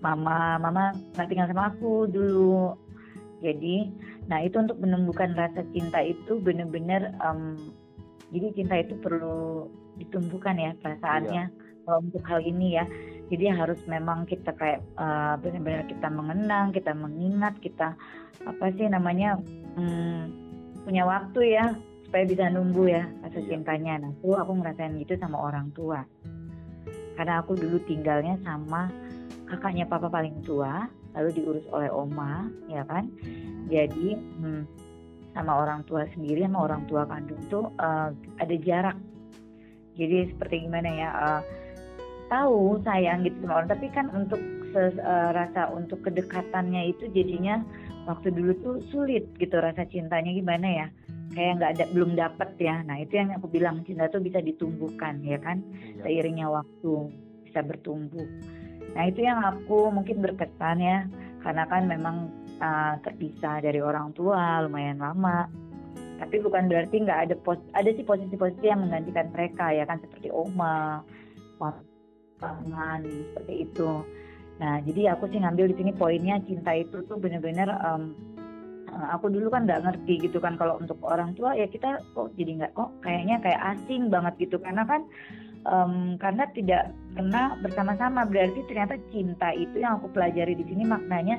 [0.02, 2.76] mama mama nggak tinggal sama aku dulu.
[3.44, 3.92] Jadi,
[4.32, 7.60] nah itu untuk menumbuhkan rasa cinta itu bener-bener em,
[8.32, 11.48] jadi cinta itu perlu ditumbuhkan ya perasaannya
[11.86, 12.84] kalau untuk hal ini ya.
[13.26, 17.98] Jadi harus memang kita kayak eh, benar-benar kita mengenang, kita mengingat, kita
[18.46, 19.34] apa sih namanya
[19.74, 20.22] hmm,
[20.86, 21.74] punya waktu ya
[22.16, 23.48] supaya bisa nunggu ya rasa Iya.
[23.52, 24.00] cintanya.
[24.00, 26.00] Nah, itu aku ngerasain gitu sama orang tua.
[27.12, 28.88] Karena aku dulu tinggalnya sama
[29.44, 33.12] kakaknya papa paling tua, lalu diurus oleh oma, ya kan.
[33.68, 34.64] Jadi hmm,
[35.36, 38.08] sama orang tua sendiri sama orang tua kandung tuh eh,
[38.40, 38.96] ada jarak.
[40.00, 41.10] Jadi seperti gimana ya?
[41.12, 41.42] eh,
[42.32, 44.40] tahu sayang gitu sama orang, tapi kan untuk
[44.72, 47.60] ses- eh, rasa untuk kedekatannya itu jadinya
[48.08, 50.88] waktu dulu tuh sulit gitu rasa cintanya gimana ya?
[51.36, 52.80] Kayak nggak ada belum dapet ya.
[52.80, 55.60] Nah itu yang aku bilang cinta tuh bisa ditumbuhkan ya kan?
[56.00, 56.00] Iya.
[56.00, 57.12] seiringnya waktu
[57.44, 58.24] bisa bertumbuh.
[58.96, 61.04] Nah itu yang aku mungkin berkesan ya,
[61.44, 62.32] karena kan memang
[62.64, 65.44] uh, terpisah dari orang tua lumayan lama.
[66.16, 70.32] Tapi bukan berarti nggak ada pos, ada sih posisi-posisi yang menggantikan mereka ya kan seperti
[70.32, 71.04] oma,
[71.60, 74.00] pasangan seperti itu.
[74.56, 78.35] Nah jadi aku sih ngambil di sini poinnya cinta itu tuh bener-bener um, uh,
[79.12, 80.56] aku dulu kan nggak ngerti gitu kan.
[80.60, 84.56] Kalau untuk orang tua ya kita kok jadi nggak kok kayaknya kayak asing banget gitu.
[84.62, 85.04] Karena kan
[85.66, 86.82] em, karena tidak
[87.12, 90.84] pernah bersama-sama berarti ternyata cinta itu yang aku pelajari di sini.
[90.88, 91.36] Maknanya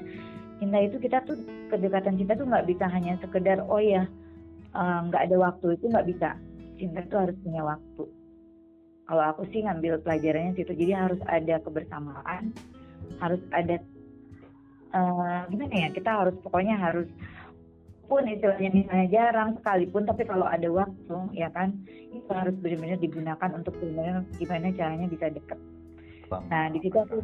[0.62, 1.38] cinta itu kita tuh
[1.74, 4.06] kedekatan cinta tuh nggak bisa hanya sekedar oh ya
[4.76, 6.38] eh, nggak ada waktu itu nggak bisa.
[6.78, 8.04] Cinta itu harus punya waktu.
[9.08, 10.76] Kalau aku sih ngambil pelajarannya situ.
[10.76, 12.52] Jadi harus ada kebersamaan
[13.20, 13.78] harus ada
[14.93, 17.08] eh, gimana ya kita harus pokoknya harus
[18.08, 21.76] pun istilahnya misalnya jarang sekalipun tapi kalau ada waktu ya kan
[22.12, 25.28] itu harus benar-benar digunakan untuk benar gimana caranya bisa
[26.28, 26.43] Bang.
[26.52, 27.24] nah di situ aku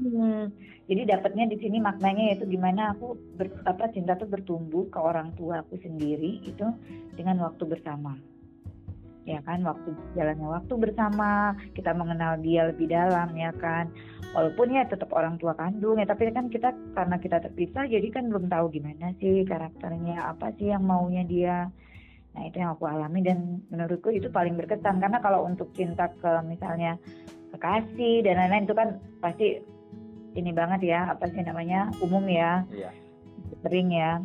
[0.00, 0.44] hmm,
[0.90, 5.30] jadi dapatnya di sini maknanya yaitu gimana aku ber, apa cinta tuh bertumbuh ke orang
[5.38, 6.66] tua aku sendiri itu
[7.14, 8.18] dengan waktu bersama.
[9.22, 13.86] Ya kan waktu jalannya waktu bersama kita mengenal dia lebih dalam ya kan
[14.30, 18.30] walaupun ya tetap orang tua kandung ya tapi kan kita karena kita terpisah jadi kan
[18.30, 21.56] belum tahu gimana sih karakternya apa sih yang maunya dia
[22.30, 26.30] Nah itu yang aku alami dan menurutku itu paling berkesan karena kalau untuk cinta ke
[26.46, 26.94] misalnya
[27.50, 28.88] kekasih dan lain-lain itu kan
[29.18, 29.58] pasti
[30.38, 32.94] ini banget ya apa sih namanya umum ya Iya.
[33.66, 34.22] sering ya.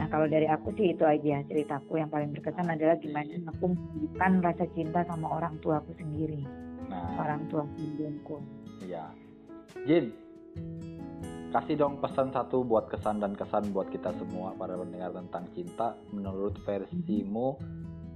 [0.00, 4.32] Nah kalau dari aku sih itu aja ceritaku yang paling berkesan adalah gimana aku menunjukkan
[4.40, 6.48] rasa cinta sama orang tuaku sendiri,
[6.88, 8.40] Nah, orang tua kandungku.
[8.80, 9.12] iya.
[9.82, 10.14] Jin,
[11.50, 15.98] kasih dong pesan satu buat kesan dan kesan buat kita semua para pendengar tentang cinta
[16.14, 17.58] menurut versimu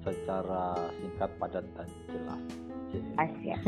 [0.07, 2.43] secara singkat, padat dan jelas.
[3.19, 3.59] Asyik.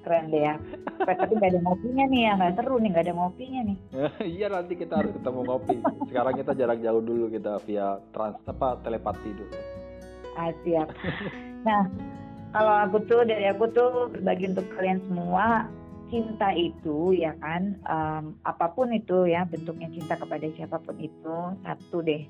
[0.00, 0.56] Keren deh ya.
[0.96, 3.78] Tapi nggak ada ngopinya nih ya, nggak seru nih, nggak ada ngopinya nih.
[4.40, 5.76] iya nanti kita harus ketemu ngopi.
[6.08, 9.56] Sekarang kita jarak jauh dulu kita via trans apa telepati dulu.
[10.40, 10.88] Asyik.
[11.68, 11.84] Nah,
[12.56, 15.68] kalau aku tuh dari aku tuh berbagi untuk kalian semua
[16.12, 21.36] cinta itu ya kan em, apa pun itu ya bentuknya cinta kepada siapa pun itu
[21.64, 22.28] satu deh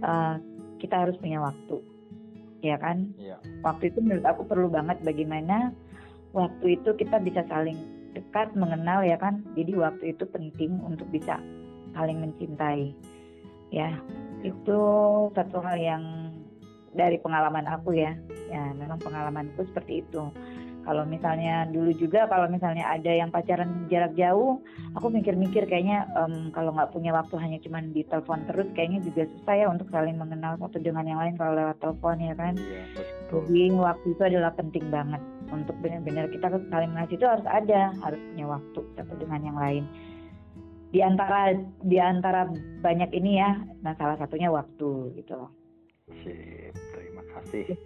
[0.00, 0.34] eh,
[0.80, 1.92] kita harus punya waktu
[2.62, 3.10] ya kan?
[3.18, 3.36] Iya.
[3.66, 5.74] waktu itu menurut aku perlu banget bagaimana
[6.32, 7.76] waktu itu kita bisa saling
[8.14, 9.42] dekat mengenal ya kan?
[9.58, 11.42] Jadi waktu itu penting untuk bisa
[11.92, 12.94] saling mencintai
[13.74, 13.98] ya.
[14.46, 14.80] Itu
[15.34, 16.04] satu hal yang
[16.94, 18.14] dari pengalaman aku ya.
[18.48, 20.30] Ya memang pengalamanku seperti itu
[20.82, 24.58] kalau misalnya dulu juga kalau misalnya ada yang pacaran jarak jauh
[24.98, 29.22] aku mikir-mikir kayaknya em, kalau nggak punya waktu hanya cuman di telepon terus kayaknya juga
[29.38, 32.84] susah ya untuk saling mengenal satu dengan yang lain kalau lewat telepon ya kan Iya,
[32.94, 33.40] betul.
[33.48, 38.20] jadi waktu itu adalah penting banget untuk benar-benar kita saling mengasihi itu harus ada, harus
[38.32, 39.84] punya waktu satu dengan yang lain.
[40.92, 42.48] Di antara di antara
[42.80, 45.32] banyak ini ya, nah salah satunya waktu gitu.
[45.36, 45.52] loh.
[46.24, 47.76] Sip, terima kasih.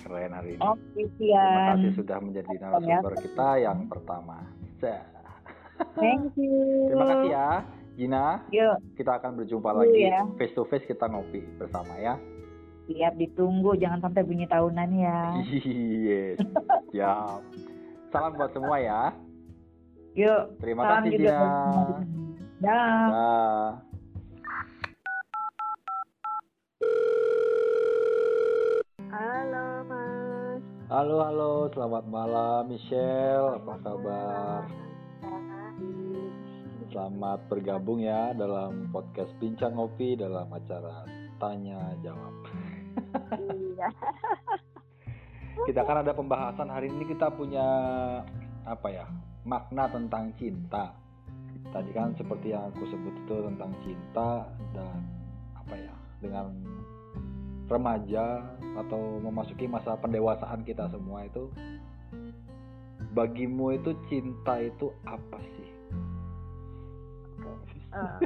[0.00, 0.60] Keren hari ini.
[0.60, 2.60] Oke, Terima kasih sudah menjadi Ya.
[2.62, 4.36] narasumber kita yang pertama.
[5.94, 6.90] Thank you.
[6.90, 7.48] Terima kasih ya,
[7.94, 8.26] Gina.
[8.48, 10.20] Yuk, Kita akan berjumpa Yuk lagi ya.
[10.36, 12.14] face to face kita ngopi bersama ya.
[12.88, 15.20] siap ditunggu, jangan sampai bunyi tahunan ya.
[15.44, 16.40] Yes.
[16.88, 17.40] Siap.
[18.08, 19.12] Salam buat semua ya.
[20.16, 21.52] Yuk, Terima salam kasih juga Gina.
[22.58, 23.06] Dah.
[23.06, 23.68] Dah.
[30.88, 33.60] Halo halo, selamat malam Michelle.
[33.60, 34.64] Apa kabar?
[36.88, 41.04] Selamat bergabung ya dalam podcast Bincang Ngopi dalam acara
[41.36, 42.34] Tanya Jawab.
[43.36, 43.88] Iya.
[45.68, 47.68] Kita kan ada pembahasan hari ini kita punya
[48.64, 49.04] apa ya?
[49.44, 50.96] Makna tentang cinta.
[51.68, 55.04] Tadi kan seperti yang aku sebut itu tentang cinta dan
[55.52, 55.92] apa ya?
[56.24, 56.48] Dengan
[57.68, 58.42] remaja
[58.84, 61.52] atau memasuki masa pendewasaan kita semua itu
[63.12, 65.68] bagimu itu cinta itu apa sih?
[67.88, 68.20] Eh,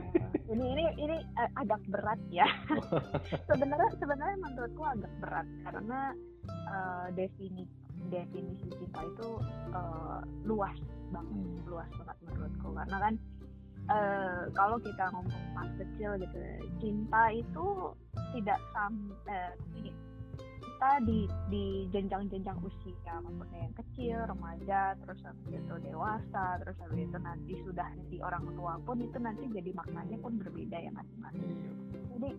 [0.51, 2.47] ini ini ini eh, agak berat ya.
[3.49, 6.01] sebenarnya sebenarnya menurutku agak berat karena
[6.51, 7.71] eh, definisi
[8.11, 9.31] definisi cinta itu
[9.71, 10.75] eh, luas
[11.15, 11.69] banget, Hmm.
[11.69, 13.15] luas banget menurutku karena kan
[13.91, 17.67] eh, kalau kita ngomong pas kecil gitu, ya, cinta itu
[18.37, 19.91] tidak sam eh, ini,
[20.83, 21.65] kita di di
[21.95, 27.87] jenjang-jenjang usia maksudnya yang kecil remaja terus habis itu dewasa terus habis itu nanti sudah
[28.03, 31.55] jadi orang tua pun itu nanti jadi maknanya pun berbeda ya masing-masing.
[32.19, 32.31] Jadi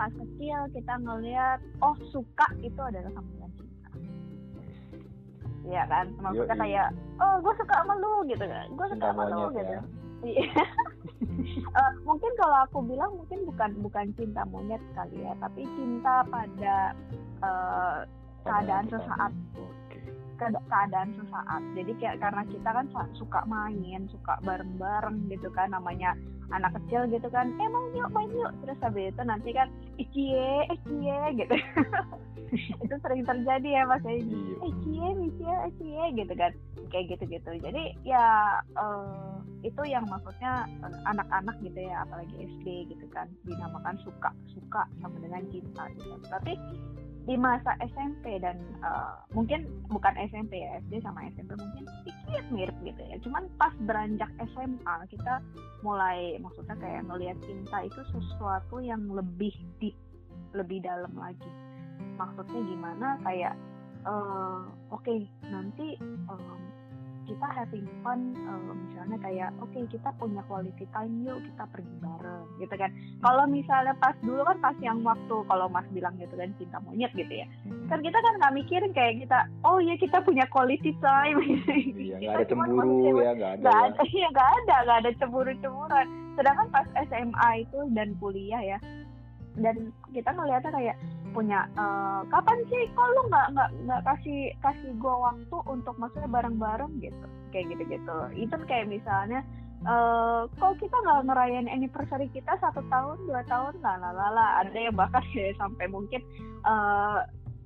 [0.00, 3.90] pas kecil kita ngelihat oh suka itu adalah sama dengan cinta.
[5.68, 6.06] Iya kan?
[6.16, 6.88] Maksudnya kayak
[7.20, 8.66] oh gue suka sama lu gitu kan?
[8.72, 9.68] Gue suka sama lu gitu.
[9.68, 9.82] ya.
[10.24, 10.52] Iya.
[11.70, 16.92] Eh, mungkin kalau aku bilang mungkin bukan bukan cinta monyet kali ya, tapi cinta pada
[17.40, 17.98] eh,
[18.44, 19.32] keadaan sesaat.
[20.40, 21.62] Ke- keadaan sesaat.
[21.76, 26.16] Jadi kayak karena kita kan suka main, suka bareng-bareng gitu kan namanya
[26.48, 27.52] anak kecil gitu kan.
[27.60, 28.52] Emang yuk main yuk.
[28.64, 29.68] Terus habis itu nanti kan
[30.00, 31.54] icie, icie gitu.
[32.82, 34.02] itu sering terjadi ya Mas.
[34.08, 36.52] Eh cie, cie, cie gitu kan.
[36.88, 37.50] Kayak gitu-gitu.
[37.60, 44.00] Jadi ya eh, itu yang maksudnya eh, anak-anak gitu ya, apalagi SD gitu kan dinamakan
[44.02, 46.16] suka, suka sama dengan cinta gitu.
[46.26, 46.56] Tapi
[47.30, 52.74] di masa SMP dan eh, mungkin bukan SMP ya SD sama SMP mungkin sedikit mirip
[52.82, 53.22] gitu ya.
[53.22, 55.38] Cuman pas beranjak SMA kita
[55.86, 59.94] mulai maksudnya kayak ngelihat cinta itu sesuatu yang lebih deep
[60.58, 61.46] lebih dalam lagi.
[62.18, 63.08] Maksudnya gimana?
[63.22, 63.54] Kayak
[64.02, 64.60] eh,
[64.90, 65.14] oke
[65.46, 66.42] nanti em,
[67.30, 72.42] kita having fun eh, misalnya kayak oke kita punya quality time yuk kita pergi bareng
[72.58, 76.50] gitu kan kalau misalnya pas dulu kan pas yang waktu kalau Mas bilang gitu kan
[76.56, 77.86] cinta monyet gitu ya Hmm.
[77.86, 81.38] kan kita kan nggak mikirin kayak kita oh ya kita punya quality time
[81.94, 83.60] Iya, nggak ada cemburu ya, nggak ada.
[83.60, 83.86] nggak ya.
[83.86, 88.78] ada iya nggak ada nggak ada cemburu cemburuan sedangkan pas SMA itu dan kuliah ya
[89.52, 89.76] dan
[90.08, 90.96] kita ngeliatnya kayak
[91.32, 92.82] punya eh, kapan sih?
[92.92, 97.26] Kok lu nggak nggak nggak kasih kasih gua waktu untuk maksudnya bareng-bareng gitu?
[97.54, 98.16] Kayak gitu-gitu.
[98.36, 99.40] Itu kayak misalnya
[99.80, 103.80] eh kok kita nggak ngerayain anniversary kita satu tahun dua tahun?
[103.80, 106.20] Lah lah lah ada yang bahkan kayak sampai mungkin
[106.66, 107.20] eh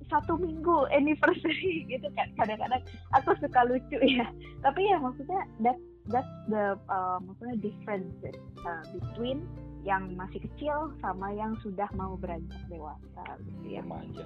[0.09, 2.29] satu minggu anniversary gitu kan.
[2.37, 2.81] Kadang-kadang
[3.17, 4.29] aku suka lucu ya.
[4.61, 5.77] Tapi ya maksudnya that
[6.09, 8.13] that's the uh, maksudnya difference
[8.65, 9.41] uh, between
[9.85, 13.81] yang masih kecil sama yang sudah mau beranjak dewasa gitu ya.
[13.85, 14.25] Remaja.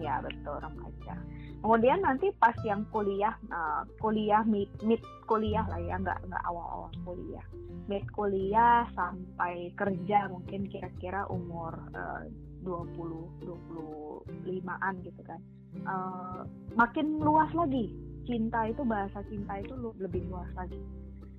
[0.00, 1.14] ya betul remaja.
[1.60, 6.88] Kemudian nanti pas yang kuliah uh, kuliah mid, mid kuliah lah ya nggak nggak awal-awal
[7.04, 7.44] kuliah.
[7.92, 12.24] Mid kuliah sampai kerja mungkin kira-kira umur uh,
[12.64, 15.40] 20 25-an gitu kan.
[15.84, 16.40] Eh,
[16.72, 17.92] makin luas lagi.
[18.24, 20.80] Cinta itu bahasa cinta itu lebih luas lagi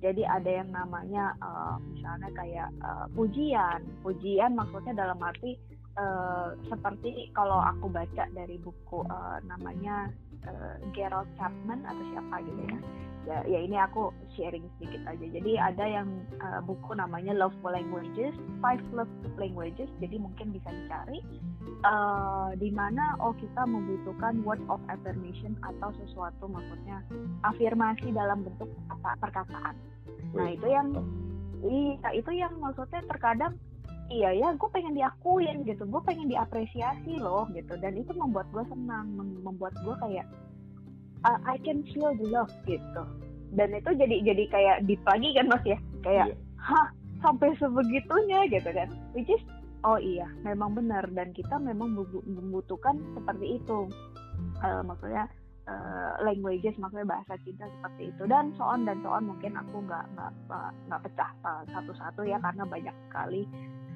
[0.04, 3.80] jadi ada yang namanya eh, misalnya kayak eh, pujian.
[4.04, 5.56] Pujian maksudnya dalam arti
[5.96, 10.12] eh, seperti kalau aku baca dari buku eh, namanya
[10.44, 12.80] eh, Gerald Chapman atau siapa gitu ya.
[13.26, 15.26] Ya, ya ini aku sharing sedikit aja.
[15.26, 16.08] Jadi ada yang
[16.38, 19.90] eh, buku namanya Love Languages Five Love Languages.
[19.98, 21.18] Jadi mungkin bisa dicari.
[21.66, 27.02] Eh, di mana oh kita membutuhkan word of affirmation atau sesuatu maksudnya
[27.42, 29.74] afirmasi dalam bentuk kata perkataan.
[30.34, 30.88] Nah itu yang
[31.66, 33.58] iya itu yang maksudnya terkadang
[34.08, 37.74] iya ya gue pengen diakuin gitu gue pengen diapresiasi loh gitu.
[37.76, 40.26] Dan itu membuat gue senang mem- membuat gue kayak
[41.22, 43.02] "Uh, I can feel the love gitu.
[43.50, 45.78] Dan itu jadi jadi kayak deep lagi kan mas ya?
[46.02, 46.36] Kayak Iya.
[46.60, 46.86] hah
[47.18, 48.88] sampai sebegitunya gitu kan.
[49.10, 49.42] Which is
[49.82, 51.06] oh iya memang benar.
[51.10, 53.90] Dan kita memang membu- membutuhkan seperti itu.
[54.60, 55.26] Eh, maksudnya
[55.66, 58.22] eh, languages maksudnya bahasa cinta seperti itu.
[58.30, 62.22] Dan so on dan so on mungkin aku nggak nggak nggak- nggak pecah eh, satu-satu
[62.22, 63.42] ya karena banyak sekali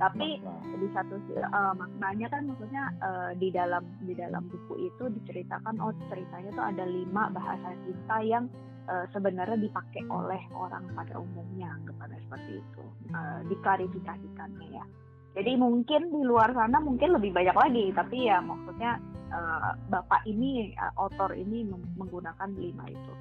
[0.01, 0.41] tapi
[0.81, 5.93] di satu eh, maknanya kan maksudnya eh, di dalam di dalam buku itu diceritakan oh
[6.09, 8.49] ceritanya tuh ada lima bahasa cinta yang
[8.89, 14.85] eh, sebenarnya dipakai oleh orang pada umumnya kepada seperti itu Eh, diklarifikasikannya ya.
[15.35, 19.03] Jadi mungkin di luar sana mungkin lebih banyak lagi tapi ya maksudnya
[19.35, 21.67] eh, bapak ini eh, author ini
[21.99, 23.13] menggunakan lima itu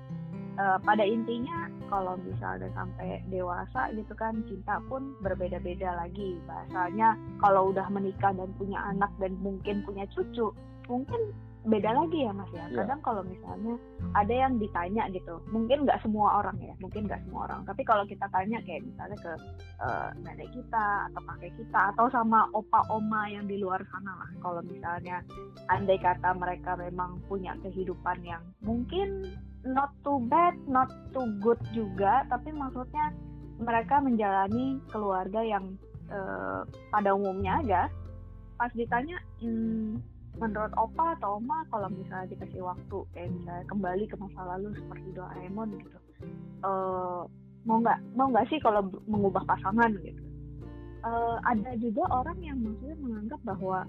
[0.59, 6.35] Eh, pada intinya kalau misalnya sampai dewasa gitu kan cinta pun berbeda-beda lagi.
[6.43, 10.51] Bahasanya kalau udah menikah dan punya anak dan mungkin punya cucu
[10.91, 11.31] mungkin
[11.63, 12.67] beda lagi ya mas ya.
[12.71, 12.83] Iya.
[12.83, 13.75] kadang kalau misalnya
[14.15, 17.63] ada yang ditanya gitu mungkin nggak semua orang ya mungkin nggak semua orang.
[17.63, 19.33] Tapi kalau kita tanya kayak misalnya ke
[19.79, 24.29] eh, nenek kita atau kakek kita atau sama opa oma yang di luar sana lah.
[24.43, 25.23] Kalau misalnya
[25.71, 29.23] andai kata mereka memang punya kehidupan yang mungkin
[29.67, 33.11] not too bad not too good juga tapi maksudnya
[33.59, 35.75] mereka menjalani keluarga yang
[36.07, 37.81] eh, pada umumnya aja.
[38.55, 39.99] Pas ditanya hmm,
[40.39, 45.07] menurut opa atau oma kalau misalnya dikasih waktu kayak misalnya kembali ke masa lalu seperti
[45.11, 45.97] Doraemon gitu
[46.63, 47.21] eh,
[47.67, 50.23] mau nggak mau nggak sih kalau mengubah pasangan gitu?
[50.99, 53.79] Eh, ada juga orang yang maksudnya menganggap bahwa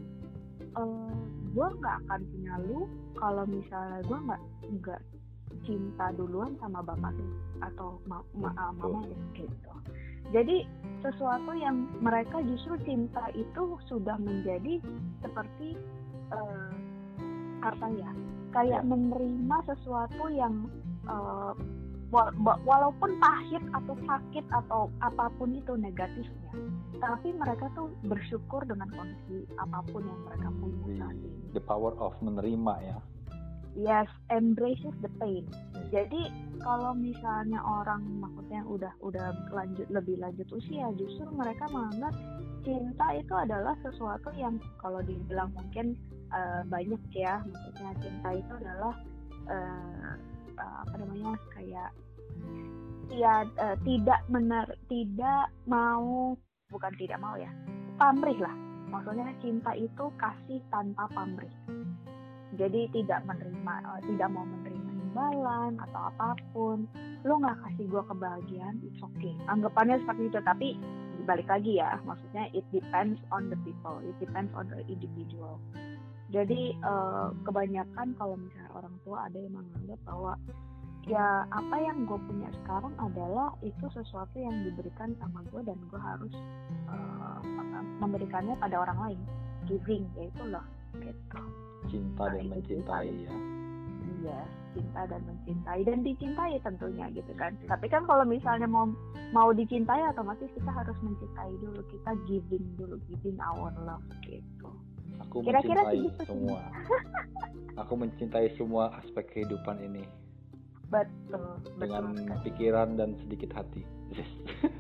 [0.71, 1.15] eh
[1.51, 2.87] gue nggak akan punya lu
[3.19, 4.43] kalau misalnya gue nggak
[4.79, 5.01] nggak
[5.67, 7.27] cinta duluan sama bapak lu
[7.61, 9.71] atau ma ma- ah, mama lu gitu.
[10.31, 10.63] Jadi
[11.03, 14.79] sesuatu yang mereka justru cinta itu sudah menjadi
[15.21, 15.75] seperti
[16.31, 16.71] eh,
[17.61, 18.11] apa ya
[18.55, 20.67] kayak menerima sesuatu yang
[22.11, 26.53] wa- walaupun pahit atau sakit atau apa pun itu negatifnya
[27.01, 31.31] tapi mereka tuh bersyukur dengan kondisi apa pun yang mereka punya The, saat ini.
[31.57, 32.99] the power of menerima ya.
[33.77, 35.47] Yes embraces the pain.
[35.91, 42.15] Jadi kalau misalnya orang maksudnya udah udah lanjut lebih lanjut usia justru mereka menganggap
[42.63, 45.97] cinta itu adalah sesuatu yang kalau dibilang mungkin
[46.31, 48.95] eh, banyak ya maksudnya cinta itu adalah
[49.49, 50.13] eh,
[50.61, 51.91] apa namanya kayak
[53.11, 56.37] ya eh, tidak mener tidak mau
[56.71, 57.51] bukan tidak mau ya
[57.97, 58.55] pamrih lah.
[58.91, 61.51] Maksudnya cinta itu kasih tanpa pamrih
[62.61, 66.85] jadi tidak menerima eh, tidak mau menerima imbalan atau apa pun.
[67.25, 69.33] Lo nggak kasih gue kebahagiaan it's okay.
[69.49, 70.69] Anggapannya seperti itu tapi
[71.25, 75.57] balik lagi ya maksudnya it depends on the people it depends on the individual.
[76.29, 80.37] Jadi eh, kebanyakan kalau misalnya orang tua ada yang menganggap bahwa
[81.09, 85.97] ya apa yang gue punya sekarang adalah itu sesuatu yang diberikan sama gue dan gue
[85.97, 86.35] harus
[86.93, 89.21] apa, memberikannya pada orang lain.
[89.65, 90.65] Giving yaitu loh
[91.01, 93.33] gitu Cinta Nah, dan itu mencintai ya.
[93.33, 98.87] Hmm, ya cinta dan mencintai dan dicintai tentunya gitu kan tapi kan kalau misalnya mau
[99.35, 104.71] mau dicintai otomatis kita harus mencintai dulu kita giving dulu giving our love gitu
[105.29, 106.27] Aku Kira-kira mencintai sih.
[106.27, 106.61] semua.
[107.77, 110.05] Aku mencintai semua aspek kehidupan ini
[110.91, 113.85] betul dengan betul pikiran dan sedikit hati.
[114.11, 114.27] Iya.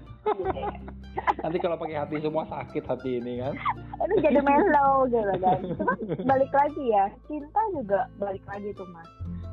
[1.43, 3.55] Nanti kalau pakai hati semua sakit hati ini kan.
[4.01, 5.61] itu jadi mellow gitu kan?
[5.77, 5.95] Cuma
[6.25, 9.09] balik lagi ya cinta juga balik lagi tuh mas.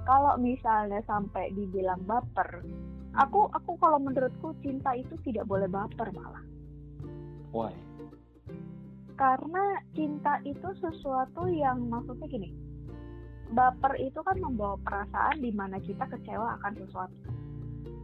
[0.08, 2.64] Kalau misalnya sampai dibilang baper
[3.18, 6.44] aku aku kalau menurutku cinta itu tidak boleh baper malah.
[7.52, 7.74] Why?
[9.18, 12.54] karena cinta itu sesuatu yang maksudnya gini
[13.50, 17.18] baper itu kan membawa perasaan di mana kita kecewa akan sesuatu.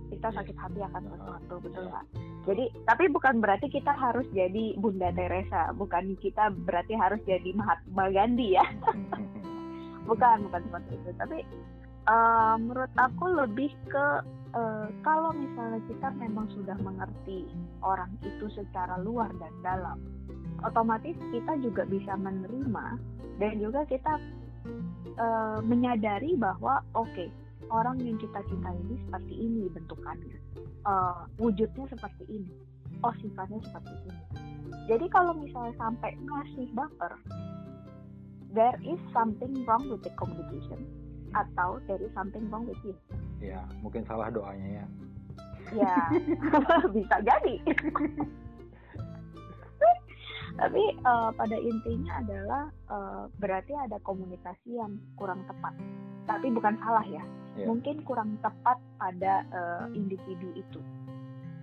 [0.08, 2.06] Kita sakit hati akan sesuatu betul nggak
[2.44, 5.72] jadi tapi bukan berarti kita harus jadi Bunda Teresa.
[5.80, 8.66] Bukan kita berarti harus jadi Mahatma Gandhi ya.
[10.10, 11.10] Bukan bukan seperti itu.
[11.16, 11.40] Tapi
[12.12, 14.08] eh, menurut aku lebih ke
[14.52, 17.48] eh, kalau misalnya kita memang sudah mengerti
[17.80, 19.98] orang itu secara luar dan dalam
[20.68, 23.00] otomatis kita juga bisa menerima
[23.40, 24.20] dan juga kita
[25.16, 27.32] eh, menyadari bahwa oke
[27.74, 30.38] orang yang kita cintai ini seperti ini bentukannya.
[30.86, 32.54] Eh, wujudnya seperti ini.
[33.02, 34.24] Oh sifatnya seperti ini.
[34.86, 37.14] Jadi kalau misalnya sampai ngasih baper
[38.54, 40.86] there is something wrong with the communication
[41.34, 42.94] atau there is something wrong with you.
[43.42, 44.86] Ya, mungkin salah doanya ya.
[45.74, 45.98] ya
[46.96, 47.56] bisa jadi
[50.54, 55.74] tapi eh, pada intinya adalah eh, berarti ada komunikasi yang kurang tepat
[56.26, 57.24] tapi bukan salah ya
[57.54, 57.70] Ya.
[57.70, 60.82] mungkin kurang tepat pada eh, individu itu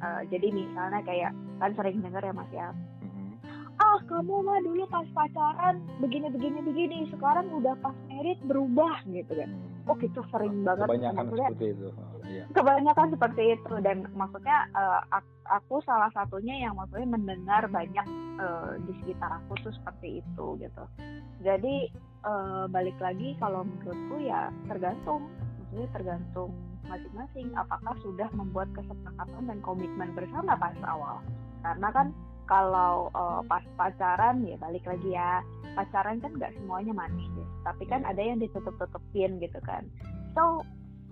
[0.00, 1.28] Eh, jadi misalnya kayak
[1.58, 2.72] kan sering dengar ya mas ya
[3.02, 3.36] Mhm.
[3.76, 9.28] ah kamu mah dulu pas pacaran begini begini begini sekarang udah pas merit berubah gitu
[9.28, 9.90] kan Hmm.
[9.90, 11.88] oh gitu sering banget Kebanyakan maksudnya seperti itu.
[12.50, 13.74] Kebanyakan seperti itu.
[13.78, 14.66] Dan maksudnya
[15.14, 18.06] ak- aku salah satunya yang maksudnya mendengar banyak
[18.38, 20.84] eh, di sekitar aku tuh seperti itu gitu.
[21.42, 21.90] Jadi
[22.26, 25.30] eh, balik lagi kalau menurutku ya tergantung.
[25.70, 26.50] Maksudnya tergantung
[26.90, 27.54] masing-masing.
[27.54, 31.22] Apakah sudah membuat kesepakatan dan komitmen bersama pas awal?
[31.62, 32.06] Karena kan
[32.50, 35.42] kalau eh, pas pacaran ya balik lagi ya.
[35.78, 37.46] Pacaran kan nggak semuanya manis ya.
[37.62, 39.86] Tapi kan ada yang ditutup-tutupin gitu kan.
[40.34, 40.66] So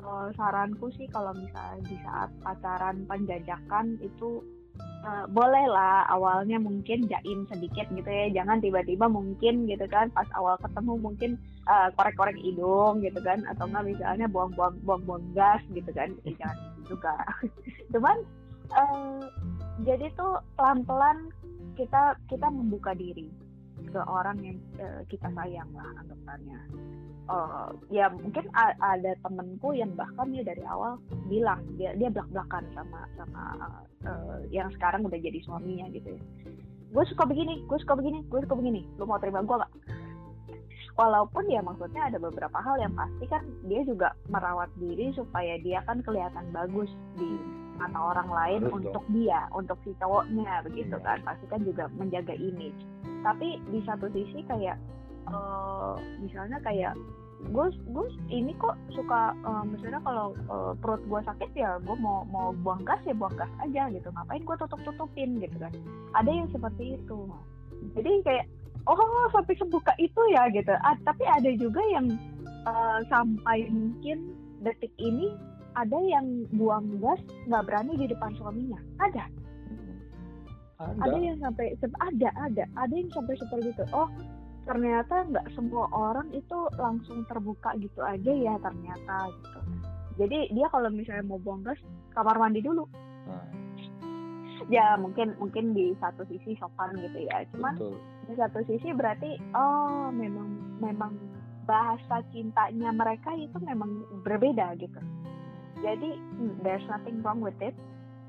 [0.09, 4.41] eh, saranku sih kalau misalnya di saat pacaran penjajakan itu
[5.05, 8.33] eh, boleh lah awalnya mungkin jaim sedikit gitu ya.
[8.33, 11.31] Jangan tiba-tiba mungkin gitu kan pas awal ketemu mungkin
[11.69, 16.17] eh, korek-korek hidung gitu kan atau enggak misalnya buang-buang buang-buang gas gitu kan.
[16.25, 17.15] Eh, jangan gitu juga.
[17.93, 18.17] Cuman
[18.73, 19.21] eh,
[19.85, 21.31] jadi tuh pelan-pelan
[21.79, 23.31] kita kita membuka diri
[23.87, 26.61] ke orang yang eh, kita sayang lah anggapannya
[27.29, 30.97] Eh, ya mungkin ada temenku yang bahkan dia dari awal
[31.29, 33.45] bilang dia dia belak belakan sama sama
[34.01, 36.23] eh, yang sekarang udah jadi suaminya gitu ya.
[36.89, 39.73] Gue suka begini gue suka begini gue suka begini lu mau terima gue gak
[40.97, 45.85] walaupun ya maksudnya ada beberapa hal yang pasti kan dia juga merawat diri supaya dia
[45.85, 46.89] kan kelihatan bagus
[47.21, 47.29] di
[47.79, 51.05] mata orang lain Harus untuk dia untuk si cowoknya begitu Iya.
[51.05, 51.19] kan.
[51.23, 52.81] Pasti kan juga menjaga image.
[53.23, 54.81] Tapi di satu sisi kayak
[55.29, 56.97] eh, misalnya kayak
[57.39, 62.27] gue gue ini kok suka eh, misalnya kalau eh, perut gue sakit ya gue mau
[62.27, 64.11] mau buang gas ya buang gas aja gitu.
[64.11, 65.73] Ngapain gue tutup tutupin gitu kan.
[66.19, 67.19] Ada yang seperti itu.
[67.95, 68.47] Jadi kayak
[68.91, 68.99] oh
[69.31, 70.75] sampai sebuka itu ya gitu.
[70.83, 72.11] Ah, tapi ada juga yang
[72.67, 74.35] eh, sampai mungkin
[74.67, 75.31] detik ini
[75.79, 78.83] ada yang buang gas nggak berani di depan suaminya.
[78.99, 79.25] Ada.
[80.79, 81.07] Ada.
[81.07, 81.17] Ada.
[81.23, 82.65] yang sampai ada ada.
[82.79, 83.85] Ada yang sampai seperti itu.
[83.95, 84.11] Oh
[84.69, 89.61] ternyata nggak semua orang itu langsung terbuka gitu aja ya ternyata gitu.
[90.21, 91.81] Jadi dia kalau misalnya mau buang gas
[92.13, 92.85] kamar mandi dulu.
[93.25, 93.49] Nah,
[94.69, 97.49] ya mungkin mungkin di satu sisi sopan gitu ya.
[97.57, 97.97] Cuman betul.
[98.29, 101.17] di satu sisi berarti oh memang memang
[101.65, 105.01] bahasa cintanya mereka itu memang berbeda gitu.
[105.81, 107.73] Jadi hmm, there's nothing wrong with it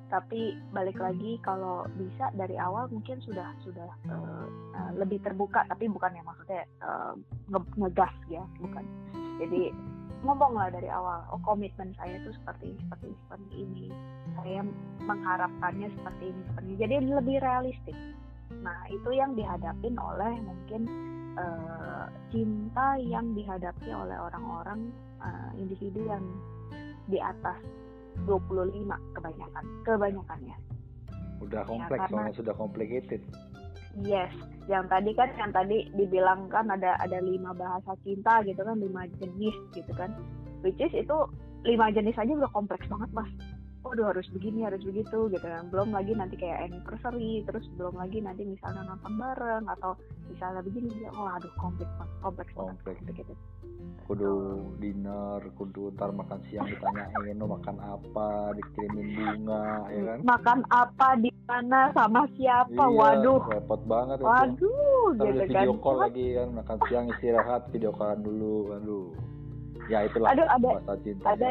[0.10, 5.64] tapi balik lagi kalau bisa dari awal mungkin sudah sudah eh, eh, lebih terbuka.
[5.70, 6.66] Tapi bukan yang maksudnya
[7.50, 8.84] nge- ngegas ya bukan.
[9.40, 9.72] Jadi
[10.20, 13.88] ngomong lah dari awal oh komitmen saya itu seperti seperti seperti ini.
[14.36, 14.62] Saya
[15.06, 16.78] mengharapkannya seperti ini seperti ini.
[16.82, 17.98] Jadi lebih realistik.
[18.60, 20.82] Nah itu yang dihadapin oleh mungkin
[21.38, 24.90] eh, cinta yang dihadapi oleh orang-orang
[25.22, 26.26] eh, individu yang
[27.10, 27.58] di atas
[28.28, 30.56] 25 kebanyakan kebanyakannya
[31.40, 33.22] Udah kompleks Ya, karena- soalnya sudah complicated.
[34.04, 34.30] Yes,
[34.68, 39.08] yang tadi kan yang tadi dibilang kan ada ada lima bahasa cinta gitu kan lima
[39.18, 40.12] jenis gitu kan.
[40.60, 41.18] which is itu
[41.64, 43.32] lima jenis aja udah kompleks banget mas
[43.80, 45.46] waduh harus begini harus begitu gitu.
[45.46, 49.96] Kan belum lagi nanti kayak anniversary terus belum lagi nanti misalnya nonton bareng atau
[50.28, 53.00] misalnya begini oh aduh kompleks banget kompleks banget Kompleks.
[53.02, 53.34] gitu gitu.
[54.06, 54.32] Kudu
[54.82, 58.52] dinner kudu ntar makan siang ditanyain lo makan apa?
[58.58, 60.20] Dikirimin bunga ya kan?
[60.26, 62.74] Makan apa di mana sama siapa?
[62.74, 63.42] Iya, waduh.
[63.48, 64.26] repot banget itu.
[64.28, 65.48] Waduh Ntar gitu kan.
[65.48, 66.48] video call lagi kan.
[66.52, 69.08] Makan siang istirahat video callan dulu aduh.
[69.90, 71.50] Ya itulah Aduh, ada- cinta ada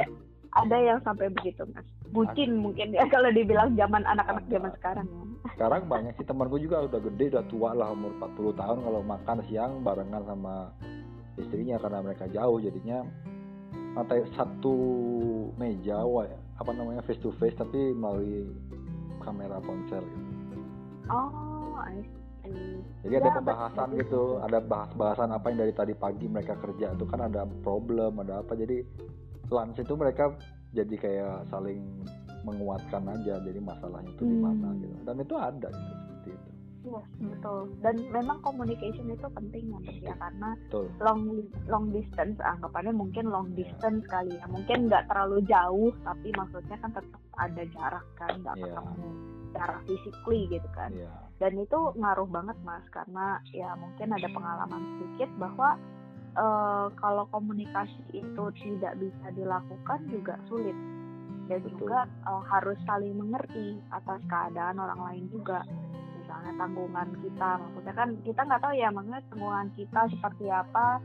[0.55, 1.83] ada yang sampai begitu mas
[2.13, 6.87] bucin mungkin ya kalau dibilang zaman anak-anak zaman sekarang ya sekarang banyak sih temanku juga
[6.87, 10.71] udah gede udah tua lah umur 40 tahun kalau makan siang barengan sama
[11.39, 13.03] istrinya karena mereka jauh jadinya
[13.95, 14.77] mata satu
[15.59, 16.27] meja wah,
[16.61, 18.47] apa namanya face to face tapi melalui
[19.23, 20.57] kamera ponsel gitu.
[21.11, 22.79] oh I see.
[23.05, 26.97] Jadi Ya, ada pembahasan betul, gitu, ada bahas-bahasan apa yang dari tadi pagi mereka kerja
[26.97, 28.57] itu kan ada problem, ada apa.
[28.57, 28.83] Jadi
[29.53, 30.33] lunch itu mereka
[30.79, 31.83] jadi kayak saling
[32.43, 33.43] menguatkan aja.
[33.43, 34.81] Jadi masalahnya itu di mana Hmm.
[34.81, 34.97] gitu.
[35.03, 36.51] Dan itu ada gitu seperti itu.
[36.79, 37.61] Iya, betul.
[37.83, 40.87] Dan memang communication itu penting ya, ya karena Betul.
[41.03, 41.23] long
[41.67, 43.67] long distance anggapannya mungkin long Iya.
[43.67, 44.47] distance kali ya.
[44.47, 48.65] Mungkin nggak terlalu jauh, tapi maksudnya kan tetap ada jarak kan, nggak Iya.
[48.71, 49.09] ketemu
[49.49, 50.91] secara physically gitu kan.
[50.95, 51.13] Iya.
[51.39, 55.69] Dan itu ngaruh banget mas, karena ya mungkin ada pengalaman sedikit bahwa
[56.37, 60.77] eh, kalau komunikasi itu tidak bisa dilakukan juga sulit.
[61.49, 61.71] Dan Betul.
[61.81, 65.65] juga eh, harus saling mengerti atas keadaan orang lain juga
[66.21, 71.01] misalnya tanggungan kita maksudnya kan kita nggak tahu ya maksudnya tanggungan kita seperti apa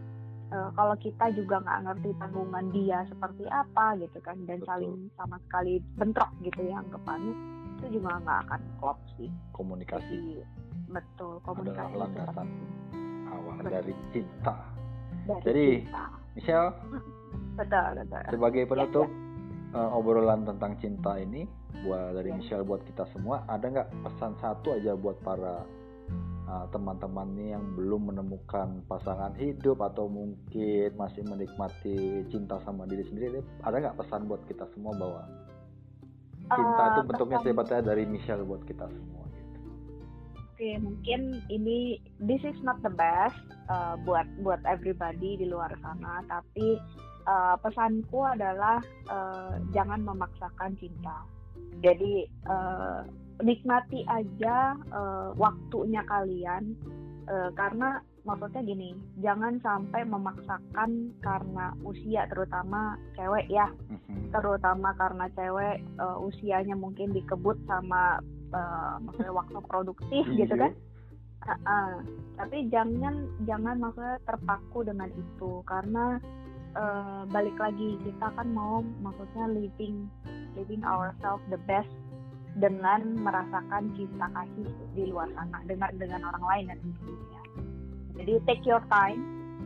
[0.53, 4.69] Eh, kalau kita juga nggak ngerti tanggungan dia seperti apa gitu kan dan Betul.
[4.69, 7.33] saling sama sekali bentrok gitu ya anggapannya
[7.81, 10.45] itu juga nggak akan klop sih Komunikasi jadi
[10.93, 12.47] betul komunikasi landasan
[13.33, 13.71] awal Betul.
[13.73, 14.55] dari cinta.
[15.25, 16.03] Dari Jadi- kita.
[16.33, 16.69] Michelle,
[17.53, 18.21] betul betul.
[18.29, 19.07] Sebagai penutup
[19.69, 21.45] Ya, eh, obrolan tentang cinta ini
[21.81, 22.35] buat dari Ya.
[22.35, 25.65] Michelle buat kita semua ada nggak pesan satu aja buat para
[26.43, 31.97] uh, teman-teman nih yang belum menemukan pasangan hidup atau mungkin masih menikmati
[32.27, 33.39] cinta sama diri sendiri?
[33.61, 35.21] Ada nggak pesan buat kita semua bahwa
[36.45, 39.22] cinta Eh, itu bentuknya pesan- sebetulnya dari Michelle buat kita semua
[40.53, 43.33] Oke, mungkin ini this is not the best
[43.73, 46.77] uh, buat buat everybody di luar sana, tapi
[47.25, 48.77] uh, pesanku adalah
[49.09, 51.25] uh, jangan memaksakan cinta.
[51.81, 53.01] Jadi uh,
[53.41, 56.77] nikmati aja uh, waktunya kalian,
[57.25, 58.93] uh, karena maksudnya gini,
[59.25, 64.31] jangan sampai memaksakan karena usia, terutama cewek ya, Mhm.
[64.31, 68.21] terutama karena cewek uh, usianya mungkin dikebut sama
[68.53, 70.69] uh, maksudnya waktu produktif gitu Iya.
[70.69, 70.73] kan
[71.43, 71.99] Uh-uh.
[72.39, 76.15] tapi jangan jangan maksudnya terpaku dengan itu karena
[76.71, 80.07] uh, balik lagi kita kan mau maksudnya living
[80.55, 81.91] living ourselves the best
[82.63, 87.41] dengan merasakan cinta kasih di luar sana dengan dengan orang lain dan tentunya
[88.15, 89.19] jadi take your time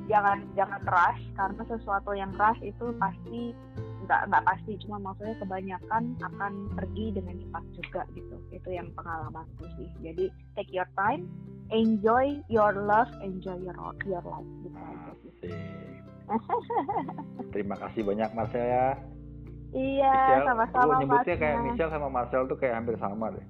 [0.08, 3.52] jangan jangan rush karena sesuatu yang rush itu pasti
[4.08, 9.68] nggak nggak pasti cuma maksudnya kebanyakan akan pergi dengan cepat juga gitu itu yang pengalamanku
[9.76, 11.28] sih jadi take your time
[11.76, 13.76] enjoy your love enjoy your
[14.08, 15.34] your life gitu aja Asik.
[17.56, 18.88] Terima kasih banyak Marcel ya.
[19.76, 21.58] iya sama-sama aku nyebutnya Mas kayak.
[21.68, 23.46] Michelle sama Marcel tuh kayak hampir sama deh.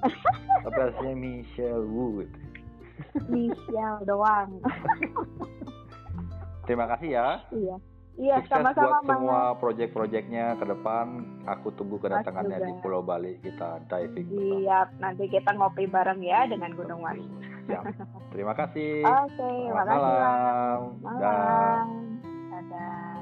[0.64, 2.38] Tapi aslinya Michelle Wu gitu.
[3.28, 4.58] Michelle doang
[6.68, 7.28] Terima kasih ya.
[7.52, 7.76] iya
[8.18, 11.06] iya Sukses sama-sama buat semua proyek-proyeknya ke depan.
[11.46, 13.38] Aku tunggu kedatangannya di Pulau Bali.
[13.40, 14.58] Kita diving bersama.
[14.58, 17.22] Siap, nanti kita ngopi bareng ya dengan Gunung Mas.
[17.70, 17.84] Siap.
[18.34, 19.06] Terima kasih.
[19.06, 20.78] Oke, Selamat makasih malam.
[21.00, 21.86] Malam.
[22.52, 23.08] Dadah.
[23.08, 23.17] But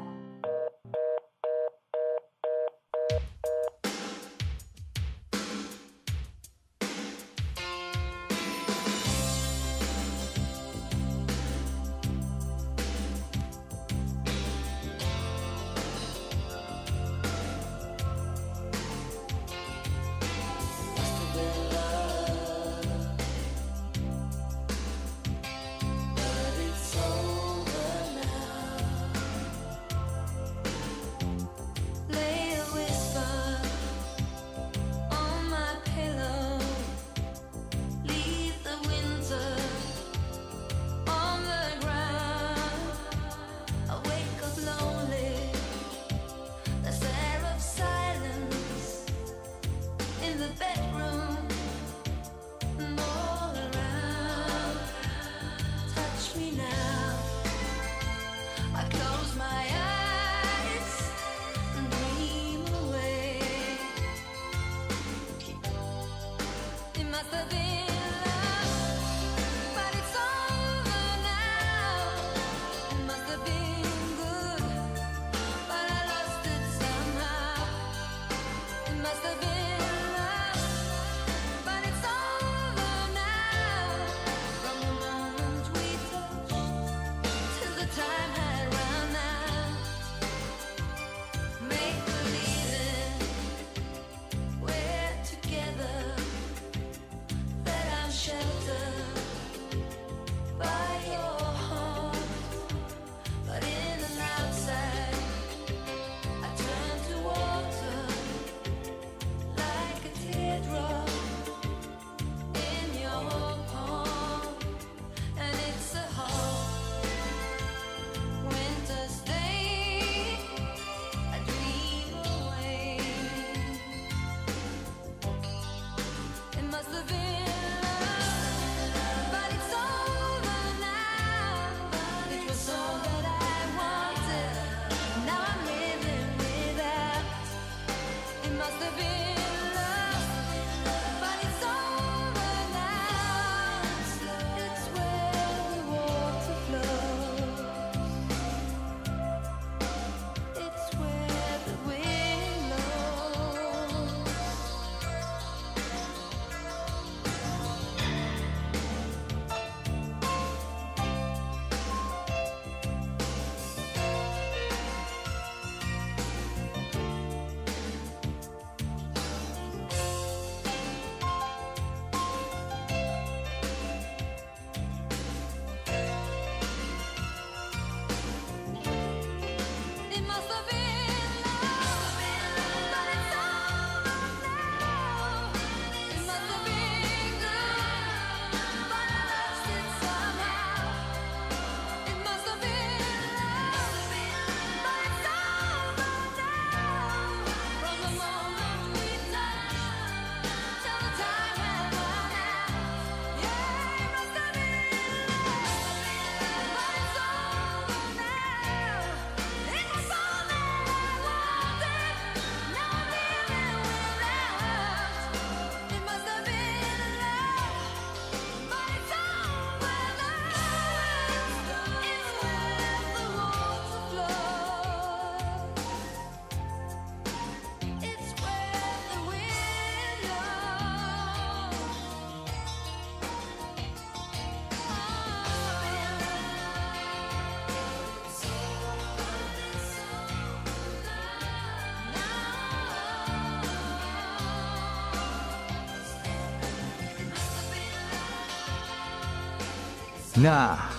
[250.37, 250.93] Nah,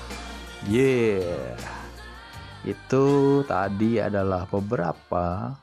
[0.66, 1.54] yeah.
[2.66, 5.54] Itu tadi adalah beberapa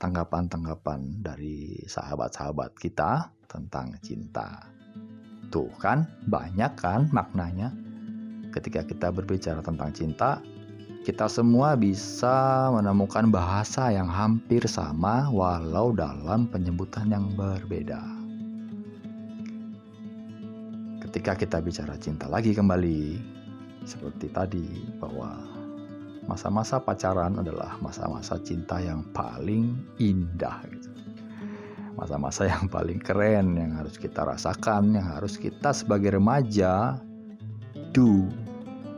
[0.00, 4.56] tanggapan-tanggapan dari sahabat-sahabat kita tentang cinta.
[5.52, 7.76] Tuh kan, banyak kan maknanya.
[8.56, 10.40] Ketika kita berbicara tentang cinta,
[11.04, 18.13] kita semua bisa menemukan bahasa yang hampir sama walau dalam penyebutan yang berbeda.
[21.14, 23.22] Ketika kita bicara cinta lagi kembali,
[23.86, 24.66] seperti tadi
[24.98, 25.46] bahwa
[26.26, 30.90] masa-masa pacaran adalah masa-masa cinta yang paling indah gitu.
[31.94, 36.98] Masa-masa yang paling keren yang harus kita rasakan, yang harus kita sebagai remaja
[37.94, 38.26] do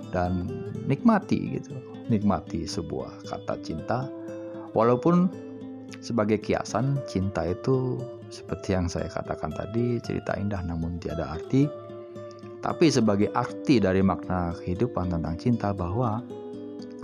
[0.09, 0.49] dan
[0.89, 1.77] nikmati gitu.
[2.09, 4.09] Nikmati sebuah kata cinta
[4.73, 5.29] walaupun
[6.01, 8.01] sebagai kiasan cinta itu
[8.33, 11.86] seperti yang saya katakan tadi cerita indah namun tiada arti
[12.67, 16.19] tapi sebagai arti dari makna kehidupan tentang cinta bahwa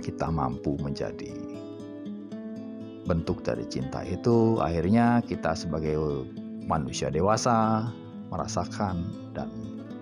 [0.03, 1.31] kita mampu menjadi
[3.07, 6.27] bentuk dari cinta itu akhirnya kita sebagai
[6.67, 7.87] manusia dewasa
[8.27, 9.47] merasakan dan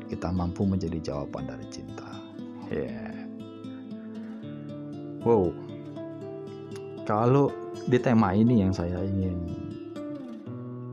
[0.09, 2.09] kita mampu menjadi jawaban dari cinta.
[2.73, 3.13] Yeah.
[5.21, 5.53] Wow.
[7.05, 7.53] Kalau
[7.85, 9.37] di tema ini yang saya ingin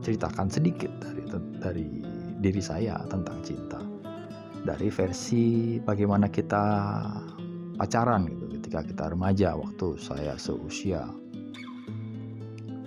[0.05, 1.25] ceritakan sedikit dari
[1.57, 1.87] dari
[2.37, 3.88] diri saya tentang cinta.
[4.63, 6.63] Dari versi bagaimana kita
[7.79, 11.07] pacaran gitu ketika kita remaja waktu saya seusia.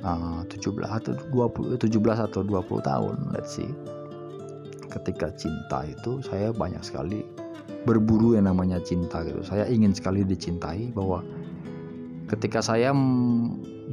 [0.02, 3.70] Uh, 17 atau 20 17 atau 20 tahun let's see.
[4.90, 7.22] Ketika cinta itu saya banyak sekali
[7.86, 9.40] berburu yang namanya cinta gitu.
[9.46, 11.22] Saya ingin sekali dicintai bahwa
[12.28, 12.90] ketika saya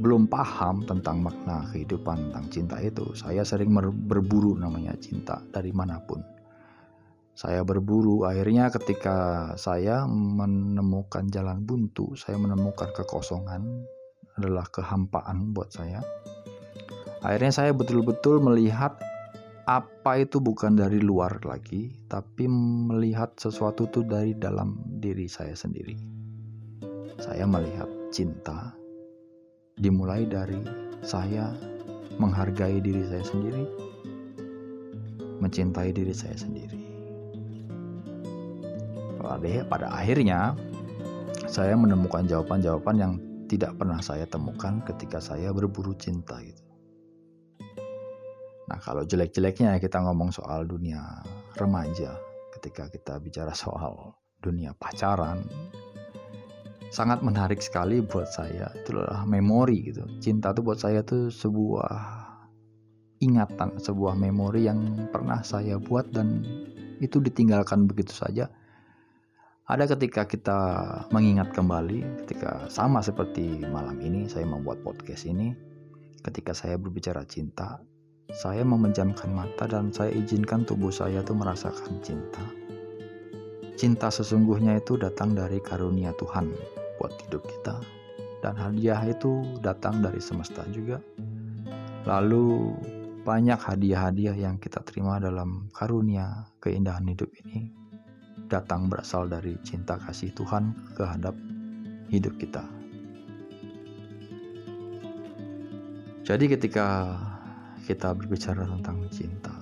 [0.00, 3.74] belum paham tentang makna kehidupan tentang cinta itu saya sering
[4.08, 6.24] berburu namanya cinta dari mana pun
[7.34, 13.86] saya berburu, akhirnya ketika saya menemukan jalan buntu, saya menemukan kekosongan
[14.36, 16.02] adalah kehampaan buat saya.
[17.24, 18.96] Akhirnya saya betul-betul melihat
[19.68, 22.48] apa itu bukan dari luar lagi, tapi
[22.90, 25.96] melihat sesuatu itu dari dalam diri saya sendiri.
[27.20, 28.74] Saya melihat cinta
[29.78, 30.60] dimulai dari
[31.04, 31.52] saya
[32.20, 33.64] menghargai diri saya sendiri,
[35.40, 36.79] mencintai diri saya sendiri
[39.68, 40.56] pada akhirnya
[41.50, 43.12] saya menemukan jawaban-jawaban yang
[43.50, 46.62] tidak pernah saya temukan ketika saya berburu cinta gitu.
[48.70, 51.02] Nah kalau jelek-jeleknya kita ngomong soal dunia
[51.58, 52.14] remaja,
[52.54, 55.42] ketika kita bicara soal dunia pacaran,
[56.94, 58.70] sangat menarik sekali buat saya.
[58.78, 60.06] Itu adalah memori gitu.
[60.22, 61.90] Cinta itu buat saya tuh sebuah
[63.26, 66.46] ingatan, sebuah memori yang pernah saya buat dan
[67.02, 68.46] itu ditinggalkan begitu saja
[69.70, 70.58] ada ketika kita
[71.14, 75.54] mengingat kembali, ketika sama seperti malam ini saya membuat podcast ini,
[76.26, 77.78] ketika saya berbicara cinta,
[78.34, 82.42] saya memejamkan mata dan saya izinkan tubuh saya itu merasakan cinta.
[83.78, 86.50] Cinta sesungguhnya itu datang dari karunia Tuhan
[86.98, 87.78] buat hidup kita
[88.42, 90.98] dan hadiah itu datang dari semesta juga.
[92.10, 92.74] Lalu
[93.22, 97.79] banyak hadiah-hadiah yang kita terima dalam karunia keindahan hidup ini
[98.50, 101.32] datang berasal dari cinta kasih Tuhan kehadap
[102.10, 102.66] hidup kita.
[106.26, 107.16] Jadi ketika
[107.86, 109.54] kita berbicara tentang cinta,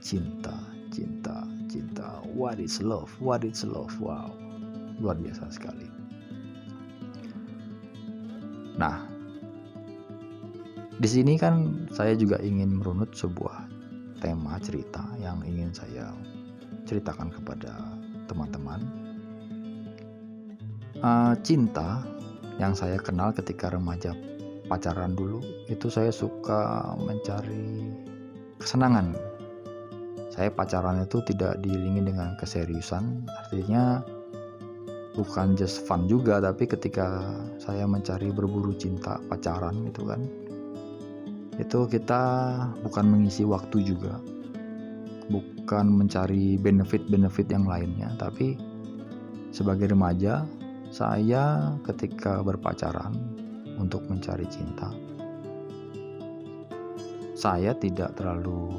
[0.00, 0.56] cinta,
[0.92, 3.12] cinta, cinta, what is love?
[3.18, 3.92] What is love?
[4.00, 4.36] Wow,
[5.00, 5.88] luar biasa sekali.
[8.78, 9.04] Nah,
[10.96, 13.66] di sini kan saya juga ingin merunut sebuah
[14.22, 16.14] tema cerita yang ingin saya
[16.86, 17.97] ceritakan kepada
[18.28, 18.80] teman-teman.
[21.00, 22.04] Uh, cinta
[22.58, 24.12] yang saya kenal ketika remaja
[24.68, 25.40] pacaran dulu
[25.72, 27.88] itu saya suka mencari
[28.60, 29.16] kesenangan.
[30.28, 34.06] Saya pacaran itu tidak diiringi dengan keseriusan, artinya
[35.18, 37.26] bukan just fun juga, tapi ketika
[37.58, 40.22] saya mencari berburu cinta pacaran itu kan,
[41.58, 42.22] itu kita
[42.86, 44.22] bukan mengisi waktu juga,
[45.28, 48.56] bukan mencari benefit-benefit yang lainnya, tapi
[49.52, 50.44] sebagai remaja,
[50.88, 53.12] saya ketika berpacaran
[53.76, 54.88] untuk mencari cinta,
[57.36, 58.72] saya tidak terlalu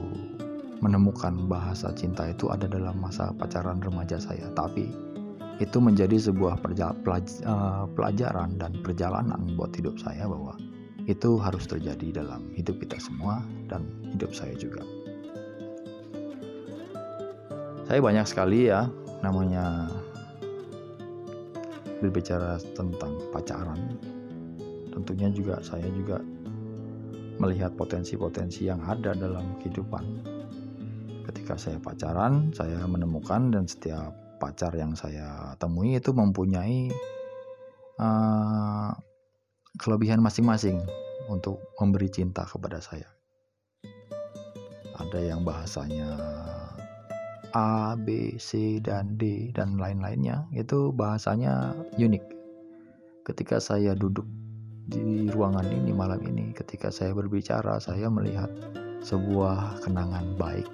[0.81, 4.89] menemukan bahasa cinta itu ada dalam masa pacaran remaja saya, tapi
[5.59, 10.55] itu menjadi sebuah eh, pelajaran dan perjalanan buat hidup saya bahwa
[11.09, 13.83] itu harus terjadi dalam hidup kita semua dan
[14.13, 14.85] hidup saya juga
[17.89, 18.85] saya banyak sekali ya
[19.25, 19.89] namanya
[22.05, 23.97] berbicara tentang pacaran,
[24.93, 26.21] tentunya juga saya juga
[27.41, 30.05] melihat potensi-potensi yang ada dalam kehidupan.
[31.25, 36.93] Ketika saya pacaran, saya menemukan dan setiap pacar yang saya temui itu mempunyai
[37.97, 38.93] uh,
[39.81, 40.77] kelebihan masing-masing
[41.25, 43.09] untuk memberi cinta kepada saya.
[44.93, 46.13] Ada yang bahasanya
[47.57, 52.23] A, B, C, dan D, dan lain-lainnya, itu bahasanya unik.
[53.25, 54.25] Ketika saya duduk
[54.89, 58.49] di ruangan ini malam ini, ketika saya berbicara, saya melihat
[59.05, 60.65] sebuah kenangan baik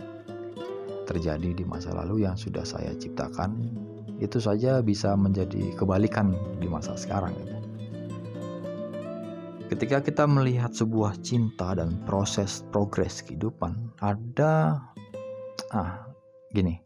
[1.05, 3.55] terjadi di masa lalu yang sudah saya ciptakan.
[4.17, 7.35] Itu saja bisa menjadi kebalikan di masa sekarang.
[9.65, 14.79] Ketika kita melihat sebuah cinta dan proses progres kehidupan, ada
[15.73, 16.04] ah
[16.55, 16.79] gini.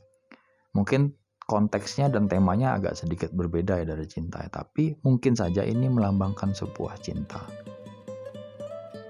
[0.73, 1.13] Mungkin
[1.45, 6.53] konteksnya dan temanya agak sedikit berbeda ya dari cinta ya, tapi mungkin saja ini melambangkan
[6.53, 7.45] sebuah cinta.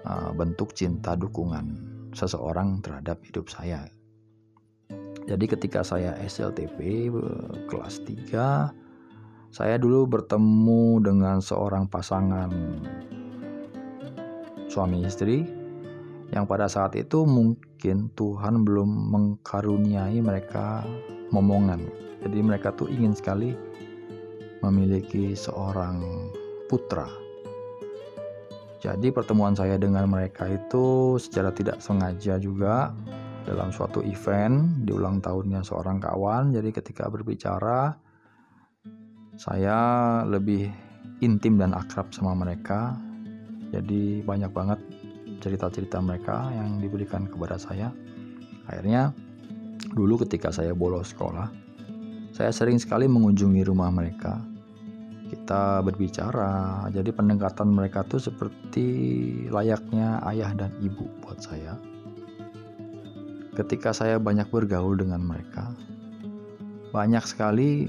[0.04, 1.76] Uh, bentuk cinta dukungan
[2.12, 3.88] seseorang terhadap hidup saya.
[5.30, 8.90] Jadi ketika saya SLTP uh, kelas 3
[9.50, 12.54] saya dulu bertemu dengan seorang pasangan
[14.70, 15.59] suami istri
[16.30, 20.86] yang pada saat itu mungkin Tuhan belum mengkaruniai mereka
[21.34, 23.56] momongan jadi mereka tuh ingin sekali
[24.60, 26.28] memiliki seorang
[26.68, 27.08] putra.
[28.80, 32.96] Jadi pertemuan saya dengan mereka itu secara tidak sengaja juga
[33.44, 36.56] dalam suatu event di ulang tahunnya seorang kawan.
[36.56, 37.96] Jadi ketika berbicara
[39.40, 39.80] saya
[40.28, 40.68] lebih
[41.24, 42.96] intim dan akrab sama mereka.
[43.70, 44.80] Jadi banyak banget
[45.40, 47.90] cerita-cerita mereka yang diberikan kepada saya.
[48.70, 49.16] Akhirnya
[49.96, 51.50] dulu ketika saya bolos sekolah,
[52.36, 54.40] saya sering sekali mengunjungi rumah mereka.
[55.30, 58.88] Kita berbicara, jadi pendekatan mereka tuh seperti
[59.54, 61.78] layaknya ayah dan ibu buat saya.
[63.54, 65.70] Ketika saya banyak bergaul dengan mereka,
[66.90, 67.86] banyak sekali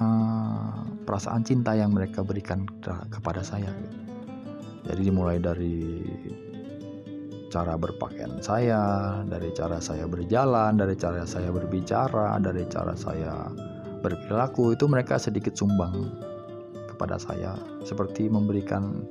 [0.00, 2.64] uh, perasaan cinta yang mereka berikan
[3.12, 3.68] kepada saya.
[4.88, 6.00] Jadi dimulai dari
[7.48, 13.48] cara berpakaian saya, dari cara saya berjalan, dari cara saya berbicara, dari cara saya
[14.00, 16.12] berperilaku itu mereka sedikit sumbang
[16.88, 17.56] kepada saya.
[17.84, 19.04] Seperti memberikan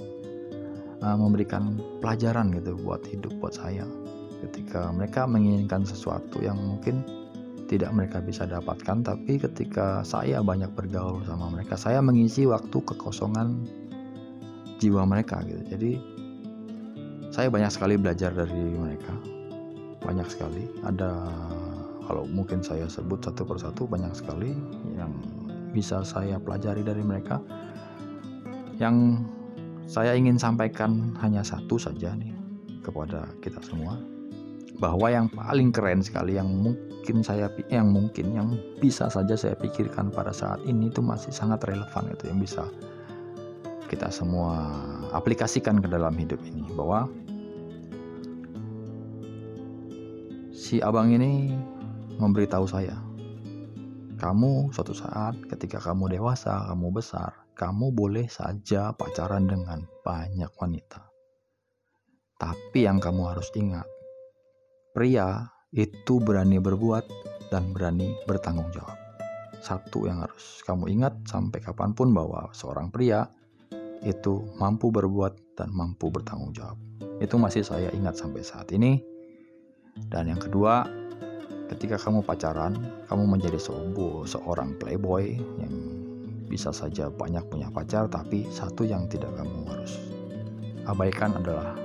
[1.02, 3.86] uh, memberikan pelajaran gitu buat hidup buat saya.
[4.38, 7.02] Ketika mereka menginginkan sesuatu yang mungkin
[7.68, 13.68] tidak mereka bisa dapatkan tapi ketika saya banyak bergaul sama mereka saya mengisi waktu kekosongan
[14.78, 15.62] jiwa mereka gitu.
[15.74, 15.92] Jadi
[17.34, 19.14] saya banyak sekali belajar dari mereka.
[20.02, 20.66] Banyak sekali.
[20.86, 21.12] Ada
[22.08, 24.56] kalau mungkin saya sebut satu persatu banyak sekali
[24.96, 25.12] yang
[25.76, 27.44] bisa saya pelajari dari mereka.
[28.82, 29.22] Yang
[29.90, 32.34] saya ingin sampaikan hanya satu saja nih
[32.82, 34.00] kepada kita semua.
[34.78, 40.14] Bahwa yang paling keren sekali yang mungkin saya yang mungkin yang bisa saja saya pikirkan
[40.14, 42.66] pada saat ini itu masih sangat relevan itu yang bisa
[43.88, 44.68] kita semua
[45.16, 47.08] aplikasikan ke dalam hidup ini bahwa
[50.52, 51.56] si abang ini
[52.20, 53.00] memberitahu saya,
[54.20, 61.08] kamu suatu saat ketika kamu dewasa, kamu besar, kamu boleh saja pacaran dengan banyak wanita.
[62.38, 63.88] Tapi yang kamu harus ingat,
[64.94, 67.06] pria itu berani berbuat
[67.50, 68.98] dan berani bertanggung jawab.
[69.62, 73.26] Satu yang harus kamu ingat sampai kapan pun bahwa seorang pria
[74.06, 76.78] itu mampu berbuat dan mampu bertanggung jawab.
[77.18, 79.02] Itu masih saya ingat sampai saat ini
[80.06, 80.86] dan yang kedua,
[81.74, 82.78] ketika kamu pacaran,
[83.10, 85.74] kamu menjadi sebuah seorang playboy yang
[86.46, 89.98] bisa saja banyak punya pacar, tapi satu yang tidak kamu harus
[90.88, 91.76] abaikan adalah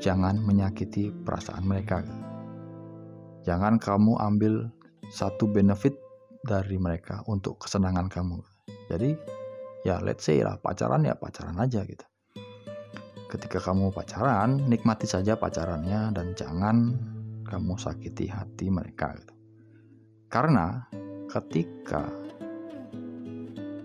[0.00, 2.02] jangan menyakiti perasaan mereka.
[3.44, 4.72] Jangan kamu ambil
[5.12, 5.94] satu benefit
[6.48, 8.40] dari mereka untuk kesenangan kamu.
[8.90, 9.14] Jadi
[9.86, 12.04] ya let's say lah pacaran ya pacaran aja gitu
[13.30, 16.98] ketika kamu pacaran, nikmati saja pacarannya dan jangan
[17.46, 19.14] kamu sakiti hati mereka.
[19.14, 19.34] Gitu.
[20.26, 20.82] Karena
[21.30, 22.10] ketika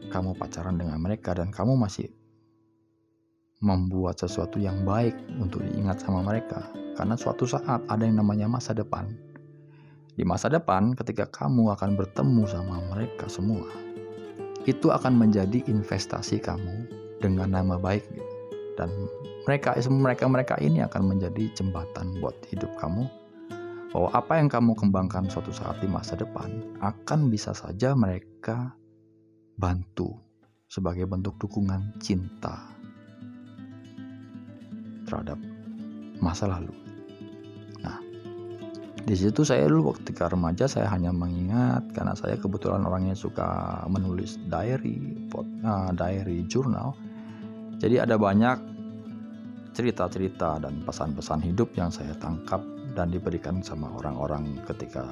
[0.10, 2.10] kamu pacaran dengan mereka dan kamu masih
[3.62, 6.66] membuat sesuatu yang baik untuk diingat sama mereka,
[6.98, 9.14] karena suatu saat ada yang namanya masa depan.
[10.16, 13.68] Di masa depan, ketika kamu akan bertemu sama mereka semua,
[14.66, 16.90] itu akan menjadi investasi kamu
[17.22, 18.06] dengan nama baik.
[18.10, 18.36] Gitu
[18.76, 18.92] dan
[19.48, 23.08] mereka mereka mereka ini akan menjadi jembatan buat hidup kamu
[23.96, 28.76] bahwa apa yang kamu kembangkan suatu saat di masa depan akan bisa saja mereka
[29.56, 30.20] bantu
[30.68, 32.76] sebagai bentuk dukungan cinta
[35.08, 35.40] terhadap
[36.20, 36.85] masa lalu.
[39.06, 44.42] Di situ saya dulu ketika remaja saya hanya mengingat karena saya kebetulan orangnya suka menulis
[44.50, 46.98] diary, pot, uh, diary jurnal.
[47.78, 48.58] Jadi ada banyak
[49.78, 52.66] cerita-cerita dan pesan-pesan hidup yang saya tangkap
[52.98, 55.06] dan diberikan sama orang-orang ketika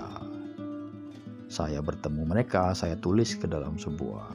[1.46, 4.34] saya bertemu mereka, saya tulis ke dalam sebuah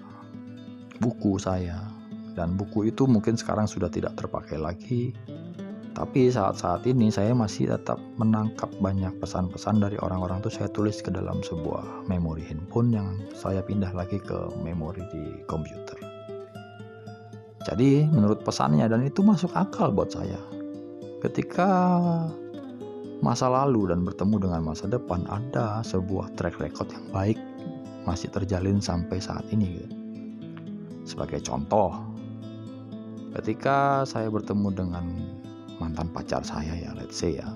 [1.03, 1.83] buku saya
[2.39, 5.11] dan buku itu mungkin sekarang sudah tidak terpakai lagi
[5.99, 11.11] tapi saat-saat ini saya masih tetap menangkap banyak pesan-pesan dari orang-orang itu saya tulis ke
[11.11, 15.99] dalam sebuah memori handphone yang saya pindah lagi ke memori di komputer.
[17.67, 20.39] Jadi menurut pesannya dan itu masuk akal buat saya.
[21.19, 21.67] Ketika
[23.19, 27.39] masa lalu dan bertemu dengan masa depan ada sebuah track record yang baik
[28.07, 29.83] masih terjalin sampai saat ini.
[29.83, 29.95] Gitu.
[31.11, 31.91] Sebagai contoh,
[33.35, 35.05] ketika saya bertemu dengan
[35.79, 37.49] mantan pacar saya ya let's say ya.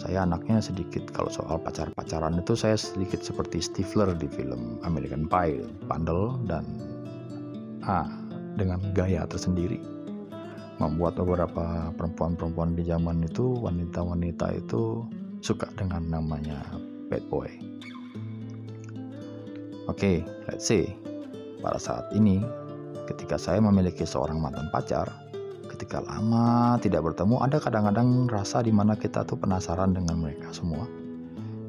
[0.00, 5.62] Saya anaknya sedikit kalau soal pacar-pacaran itu saya sedikit seperti Stifler di film American Pie
[5.86, 6.66] bandel dan
[7.86, 8.08] ah
[8.58, 9.78] dengan gaya tersendiri.
[10.82, 15.06] Membuat beberapa perempuan-perempuan di zaman itu wanita-wanita itu
[15.38, 16.58] suka dengan namanya
[17.06, 17.46] bad boy.
[19.86, 20.16] Oke okay,
[20.50, 20.90] let's say
[21.62, 22.42] pada saat ini
[23.06, 25.06] ketika saya memiliki seorang mantan pacar
[25.82, 30.86] ketika lama tidak bertemu ada kadang-kadang rasa di mana kita tuh penasaran dengan mereka semua.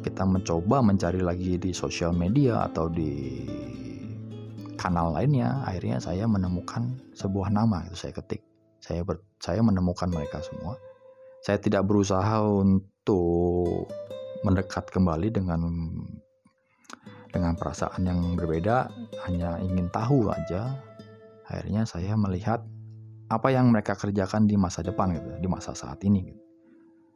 [0.05, 3.41] Kita mencoba mencari lagi di sosial media atau di
[4.77, 8.45] kanal lainnya akhirnya saya menemukan sebuah nama itu saya ketik.
[8.85, 10.77] Saya ber, saya menemukan mereka semua.
[11.41, 13.89] Saya tidak berusaha untuk
[14.45, 15.57] mendekat kembali dengan
[17.33, 18.93] dengan perasaan yang berbeda
[19.25, 20.77] hanya ingin tahu aja.
[21.49, 22.61] Akhirnya saya melihat
[23.33, 26.41] apa yang mereka kerjakan di masa depan gitu, di masa saat ini gitu.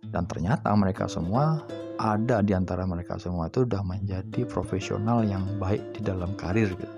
[0.07, 1.65] Dan ternyata mereka semua
[1.97, 6.95] ada di antara mereka semua itu sudah menjadi profesional yang baik di dalam karir gitu.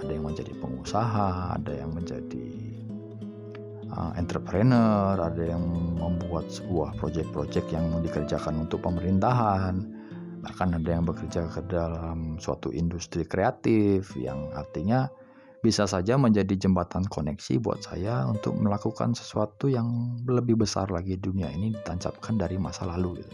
[0.00, 2.46] Ada yang menjadi pengusaha, ada yang menjadi
[3.92, 5.60] uh, entrepreneur, ada yang
[5.98, 9.84] membuat sebuah proyek-proyek yang dikerjakan untuk pemerintahan,
[10.40, 15.10] bahkan ada yang bekerja ke dalam suatu industri kreatif yang artinya
[15.60, 21.52] bisa saja menjadi jembatan koneksi buat saya untuk melakukan sesuatu yang lebih besar lagi dunia
[21.52, 23.32] ini ditancapkan dari masa lalu gitu.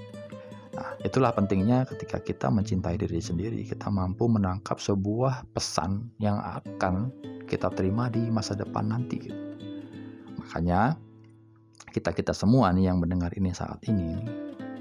[0.75, 7.15] Nah, itulah pentingnya ketika kita mencintai diri sendiri, kita mampu menangkap sebuah pesan yang akan
[7.47, 9.39] kita terima di masa depan nanti gitu.
[10.43, 10.99] Makanya
[11.95, 14.19] kita-kita semua nih yang mendengar ini saat ini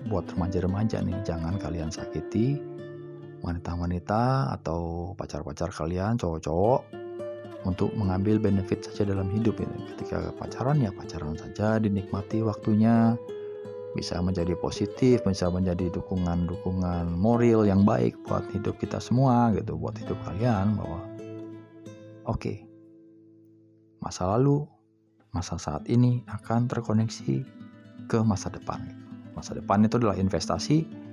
[0.10, 2.60] buat remaja-remaja nih jangan kalian sakiti
[3.46, 7.05] wanita-wanita atau pacar-pacar kalian cowok-cowok
[7.66, 9.90] untuk mengambil benefit saja dalam hidup ini.
[9.94, 13.18] Ketika pacaran ya pacaran saja, dinikmati waktunya,
[13.98, 19.98] bisa menjadi positif, bisa menjadi dukungan-dukungan moral yang baik buat hidup kita semua gitu, buat
[19.98, 21.02] hidup kalian bahwa
[22.30, 22.58] oke, okay,
[24.04, 24.68] masa lalu,
[25.32, 27.42] masa saat ini akan terkoneksi
[28.12, 28.84] ke masa depan.
[29.34, 31.05] Masa depan itu adalah investasi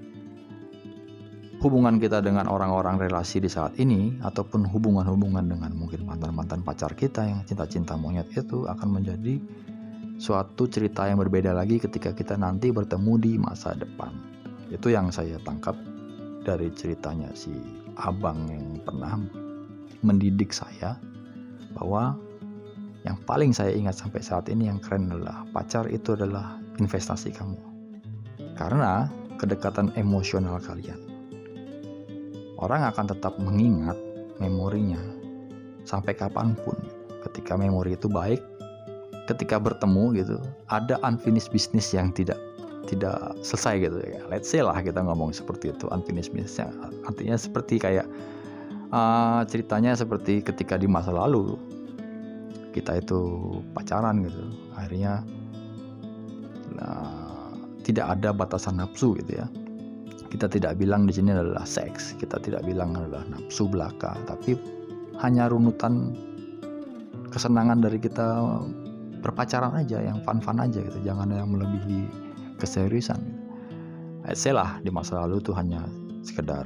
[1.62, 7.22] hubungan kita dengan orang-orang relasi di saat ini ataupun hubungan-hubungan dengan mungkin mantan-mantan pacar kita
[7.22, 9.38] yang cinta-cinta monyet itu akan menjadi
[10.18, 14.10] suatu cerita yang berbeda lagi ketika kita nanti bertemu di masa depan.
[14.74, 15.78] Itu yang saya tangkap
[16.42, 17.54] dari ceritanya si
[17.94, 19.22] abang yang pernah
[20.02, 20.98] mendidik saya
[21.78, 22.18] bahwa
[23.06, 27.58] yang paling saya ingat sampai saat ini yang keren adalah pacar itu adalah investasi kamu.
[28.58, 29.06] Karena
[29.38, 31.11] kedekatan emosional kalian
[32.62, 33.98] orang akan tetap mengingat
[34.38, 34.98] memorinya
[35.82, 36.78] sampai kapan pun.
[37.26, 38.38] Ketika memori itu baik,
[39.26, 40.38] ketika bertemu gitu,
[40.70, 42.38] ada unfinished business yang tidak
[42.86, 44.22] tidak selesai gitu ya.
[44.26, 46.74] Let's say lah kita ngomong seperti itu unfinished business.
[47.06, 48.06] Artinya seperti kayak
[48.90, 51.58] uh, ceritanya seperti ketika di masa lalu
[52.74, 53.20] kita itu
[53.76, 54.42] pacaran gitu,
[54.74, 55.22] akhirnya
[56.80, 57.52] uh,
[57.86, 59.46] tidak ada batasan nafsu gitu ya
[60.33, 64.57] kita tidak bilang di sini adalah seks, kita tidak bilang adalah nafsu belaka, tapi
[65.20, 66.16] hanya runutan
[67.28, 68.41] kesenangan dari kita
[69.20, 72.09] berpacaran aja, yang fun-fun aja gitu, jangan yang melebihi
[72.57, 73.20] keseriusan.
[73.20, 74.57] Gitu.
[74.57, 75.85] Lah di masa lalu tuh hanya
[76.24, 76.64] sekedar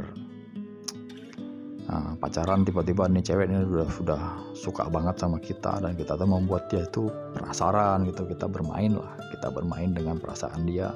[1.90, 6.28] nah, pacaran tiba-tiba nih cewek ini sudah sudah suka banget sama kita dan kita tuh
[6.28, 10.92] membuat dia itu penasaran gitu kita bermain lah kita bermain dengan perasaan dia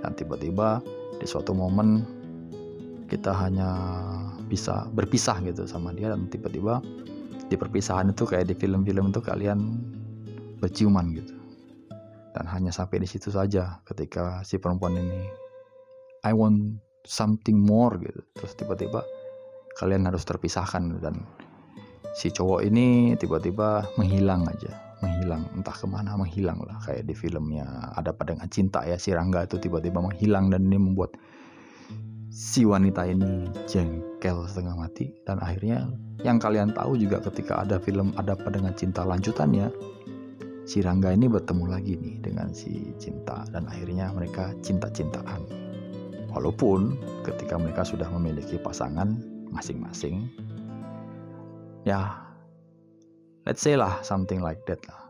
[0.00, 0.80] dan tiba-tiba
[1.22, 2.02] di suatu momen
[3.06, 3.70] kita hanya
[4.50, 6.82] bisa berpisah gitu sama dia dan tiba-tiba
[7.46, 9.78] di perpisahan itu kayak di film-film itu kalian
[10.58, 11.38] berciuman gitu.
[12.32, 15.22] Dan hanya sampai di situ saja ketika si perempuan ini
[16.26, 18.24] I want something more gitu.
[18.34, 19.06] Terus tiba-tiba
[19.78, 21.22] kalian harus terpisahkan dan
[22.18, 25.44] si cowok ini tiba-tiba menghilang aja menghilang.
[25.58, 29.58] Entah ke mana menghilang lah kayak di filmnya ada dengan cinta ya si Rangga itu
[29.58, 31.18] tiba-tiba menghilang dan ini membuat
[32.32, 35.10] si wanita ini jengkel setengah mati.
[35.26, 35.90] Dan akhirnya
[36.22, 39.68] yang kalian tahu juga ketika ada film ada dengan cinta lanjutannya
[40.64, 43.42] si Rangga ini bertemu lagi nih dengan si cinta.
[43.50, 45.42] Dan akhirnya mereka cinta-cintaan.
[46.32, 46.96] Walaupun
[47.28, 49.20] ketika mereka sudah memiliki pasangan
[49.52, 50.32] masing-masing
[51.84, 52.14] ya
[53.42, 55.01] let's say lah something like that lah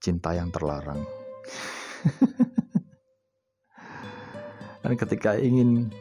[0.00, 1.04] cinta yang terlarang.
[4.80, 5.92] Dan ketika ingin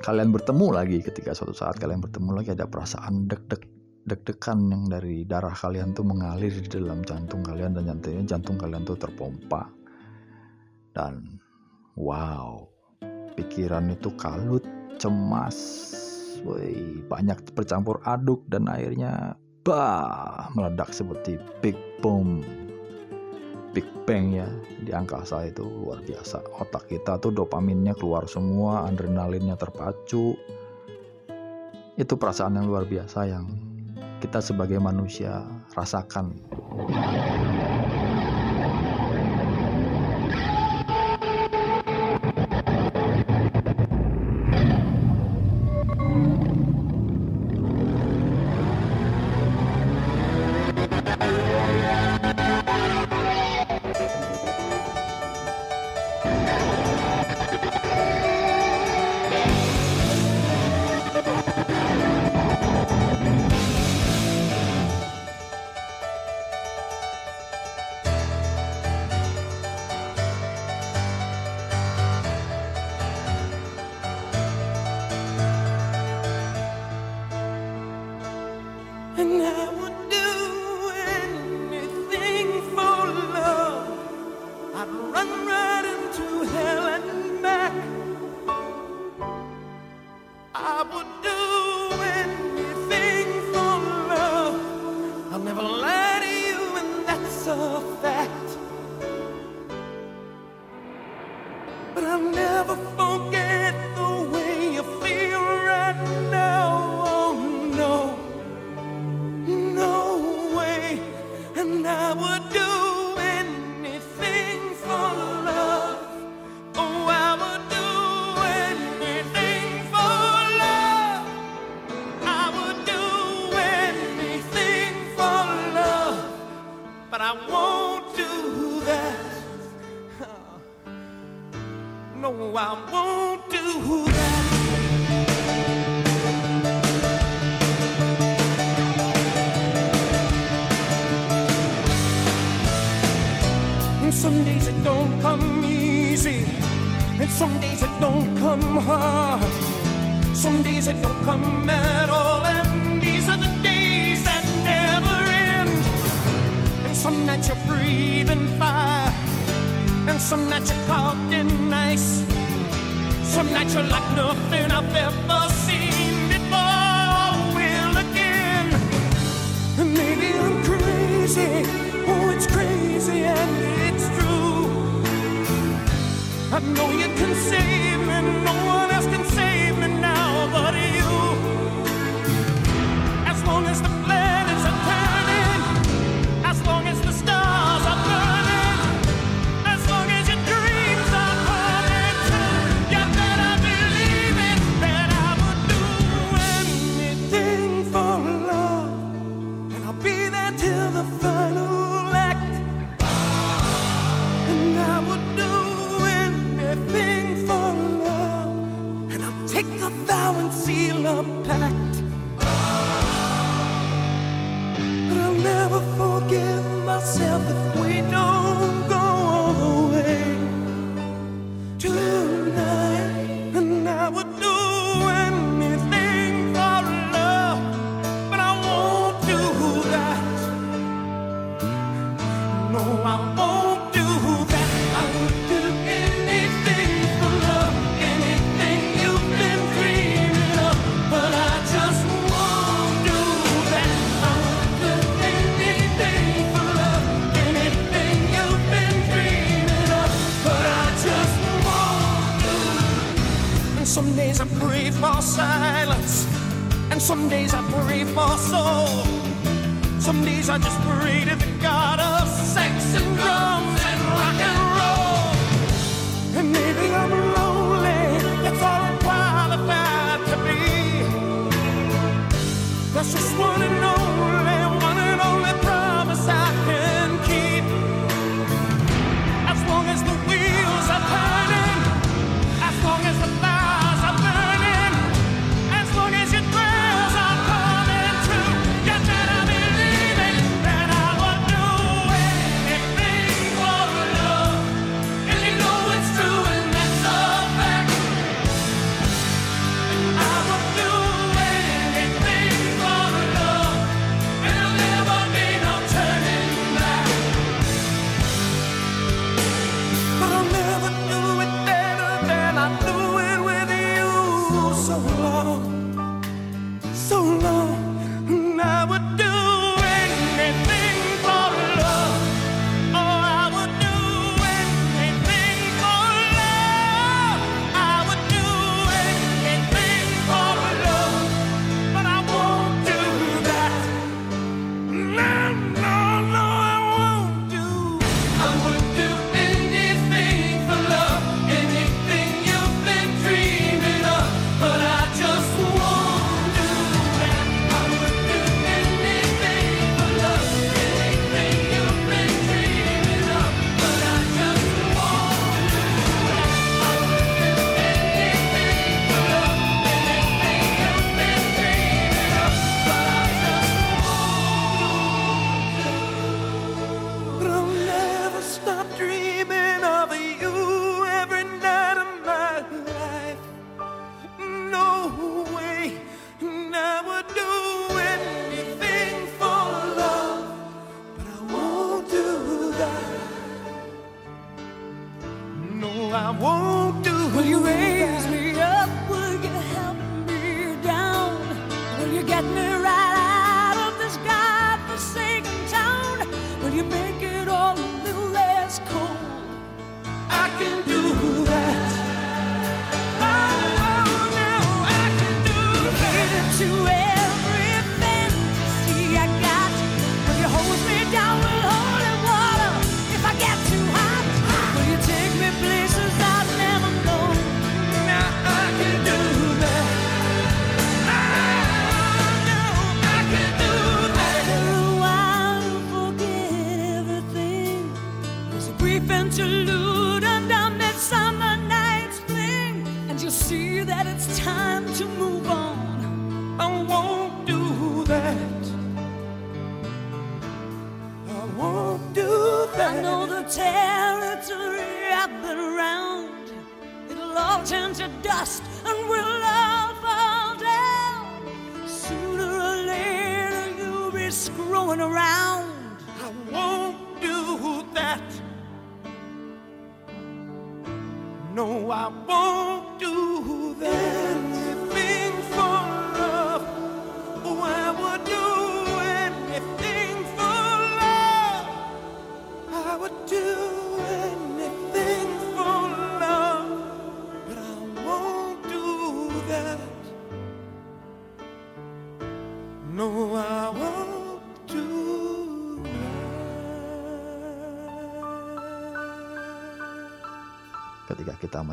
[0.00, 3.60] kalian bertemu lagi ketika suatu saat kalian bertemu lagi ada perasaan deg-deg
[4.08, 8.88] deg-degan yang dari darah kalian tuh mengalir di dalam jantung kalian dan jantung jantung kalian
[8.88, 9.68] tuh terpompa.
[10.96, 11.36] Dan
[12.00, 12.64] wow
[13.36, 14.64] pikiran itu kalut
[14.96, 15.60] cemas
[16.44, 22.44] woi banyak bercampur aduk dan akhirnya bah meledak seperti big bomb
[23.70, 24.50] Big Bang ya
[24.82, 26.42] di angkasa itu luar biasa.
[26.58, 30.34] Otak kita tuh dopaminnya keluar semua adrenalinnya terpacu.
[31.94, 33.46] Itu perasaan yang luar biasa yang
[34.18, 36.34] kita sebagai manusia rasakan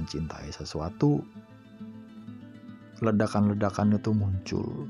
[0.07, 1.19] mencintai sesuatu,
[3.03, 4.87] ledakan-ledakan itu muncul.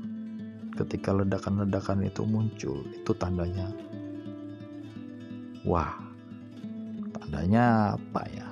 [0.78, 3.66] Ketika ledakan-ledakan itu muncul, itu tandanya,
[5.66, 5.90] wah,
[7.18, 8.46] tandanya apa ya?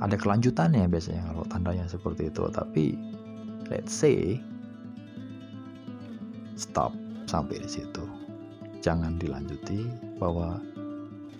[0.00, 2.48] Ada kelanjutannya biasanya kalau tandanya seperti itu.
[2.48, 2.96] Tapi,
[3.68, 4.40] let's say,
[6.56, 6.96] stop
[7.28, 8.08] sampai di situ.
[8.80, 9.84] Jangan dilanjuti
[10.16, 10.56] bahwa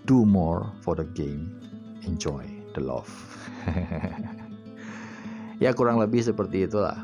[0.05, 1.56] do more for the game,
[2.05, 3.09] enjoy the love.
[5.59, 6.95] Ya kurang lebih seperti itulah.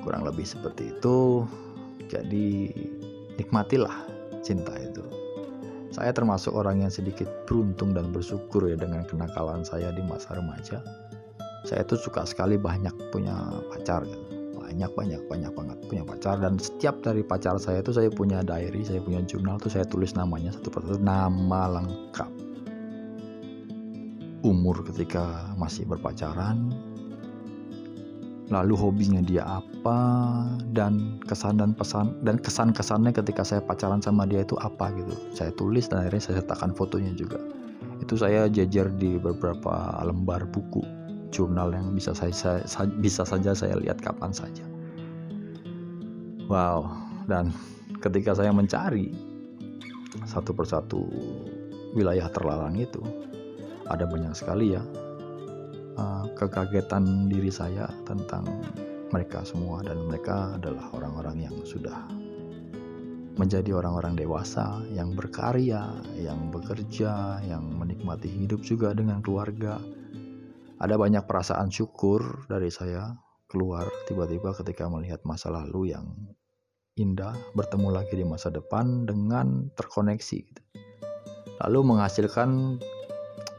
[0.00, 1.44] Kurang lebih seperti itu
[2.08, 2.72] jadi
[3.36, 3.92] nikmatilah
[4.40, 5.04] cinta itu.
[5.92, 10.80] Saya termasuk orang yang sedikit beruntung dan bersyukur ya dengan kenakalan saya di masa remaja.
[11.68, 13.36] Saya itu suka sekali banyak punya
[13.72, 14.24] pacar gitu.
[14.64, 16.40] banyak banyak banyak banget punya pacar.
[16.40, 20.16] Dan setiap dari pacar saya itu saya punya diary saya punya jurnal tuh saya tulis
[20.16, 20.98] namanya satu persatu.
[20.98, 22.53] Nama lengkap
[24.44, 26.68] umur ketika masih berpacaran,
[28.52, 29.98] lalu hobinya dia apa
[30.76, 35.16] dan kesan dan pesan dan kesan kesannya ketika saya pacaran sama dia itu apa gitu.
[35.32, 37.40] Saya tulis dan akhirnya saya cetakan fotonya juga.
[38.04, 40.84] Itu saya jajar di beberapa lembar buku
[41.32, 42.30] jurnal yang bisa saya,
[42.62, 44.62] saya bisa saja saya lihat kapan saja.
[46.46, 46.92] Wow,
[47.24, 47.48] dan
[48.04, 49.16] ketika saya mencari
[50.28, 51.08] satu persatu
[51.96, 53.00] wilayah terlarang itu
[53.90, 54.82] ada banyak sekali ya
[55.98, 58.44] uh, kekagetan diri saya tentang
[59.12, 62.02] mereka semua dan mereka adalah orang-orang yang sudah
[63.34, 69.82] menjadi orang-orang dewasa yang berkarya, yang bekerja, yang menikmati hidup juga dengan keluarga.
[70.78, 73.10] Ada banyak perasaan syukur dari saya
[73.50, 76.14] keluar tiba-tiba ketika melihat masa lalu yang
[76.94, 80.62] indah bertemu lagi di masa depan dengan terkoneksi gitu.
[81.62, 82.78] Lalu menghasilkan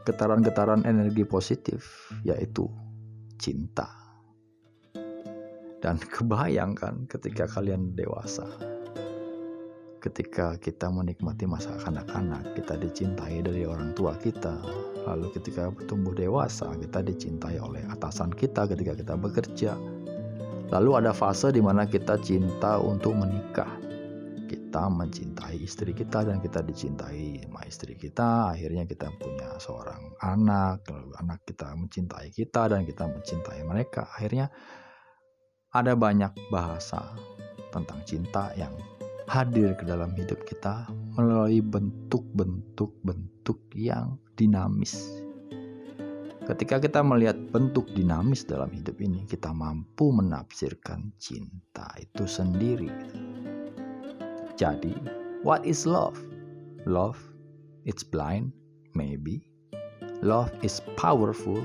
[0.06, 2.70] getaran-getaran energi positif yaitu
[3.42, 3.90] cinta.
[5.82, 8.46] Dan kebayangkan ketika kalian dewasa.
[9.98, 14.54] Ketika kita menikmati masa kanak-kanak, kita dicintai dari orang tua kita.
[15.02, 19.74] Lalu ketika bertumbuh dewasa, kita dicintai oleh atasan kita ketika kita bekerja.
[20.70, 23.85] Lalu ada fase di mana kita cinta untuk menikah
[24.66, 28.50] kita mencintai istri kita dan kita dicintai sama istri kita.
[28.50, 34.10] Akhirnya kita punya seorang anak lalu anak kita mencintai kita dan kita mencintai mereka.
[34.10, 34.50] Akhirnya
[35.70, 37.14] ada banyak bahasa
[37.70, 38.74] tentang cinta yang
[39.30, 45.22] hadir ke dalam hidup kita melalui bentuk-bentuk bentuk yang dinamis.
[46.42, 52.90] Ketika kita melihat bentuk dinamis dalam hidup ini, kita mampu menafsirkan cinta itu sendiri.
[54.56, 54.96] Jadi,
[55.44, 56.16] what is love?
[56.88, 57.20] Love,
[57.84, 58.56] it's blind,
[58.96, 59.44] maybe.
[60.24, 61.60] Love is powerful,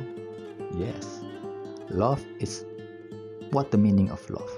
[0.76, 1.24] yes.
[1.88, 2.68] Love is
[3.56, 4.52] what the meaning of love.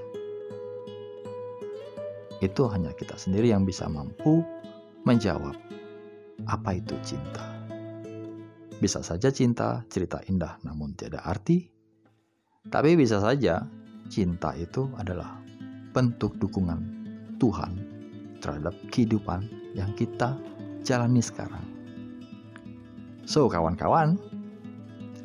[2.42, 4.42] Itu hanya kita sendiri yang bisa mampu
[5.06, 5.54] menjawab
[6.50, 7.54] apa itu cinta.
[8.82, 11.70] Bisa saja cinta cerita indah namun tiada arti.
[12.66, 13.62] Tapi bisa saja
[14.10, 15.38] cinta itu adalah
[15.94, 16.82] bentuk dukungan
[17.38, 17.83] Tuhan
[18.44, 20.36] terhadap kehidupan yang kita
[20.84, 21.64] jalani sekarang.
[23.24, 24.20] So, kawan-kawan,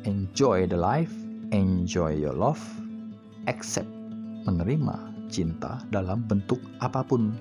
[0.07, 1.11] enjoy the life,
[1.51, 2.63] enjoy your love,
[3.51, 3.91] accept
[4.47, 4.95] menerima
[5.27, 7.35] cinta dalam bentuk apa pun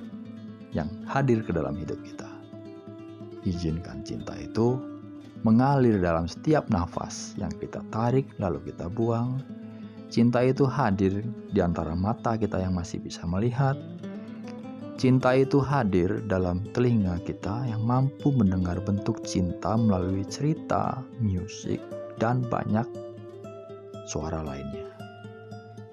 [0.74, 2.26] yang hadir ke dalam hidup kita.
[3.46, 4.76] Izinkan cinta itu
[5.46, 9.38] mengalir dalam setiap nafas yang kita tarik lalu kita buang.
[10.10, 11.22] Cinta itu hadir
[11.52, 13.76] di antara mata kita yang masih bisa melihat,
[14.98, 21.78] Cinta itu hadir dalam telinga kita yang mampu mendengar bentuk cinta melalui cerita, musik,
[22.18, 22.82] dan banyak
[24.10, 24.90] suara lainnya.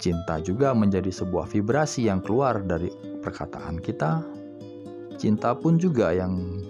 [0.01, 2.89] Cinta juga menjadi sebuah vibrasi yang keluar dari
[3.21, 4.25] perkataan kita.
[5.21, 6.65] Cinta pun juga yang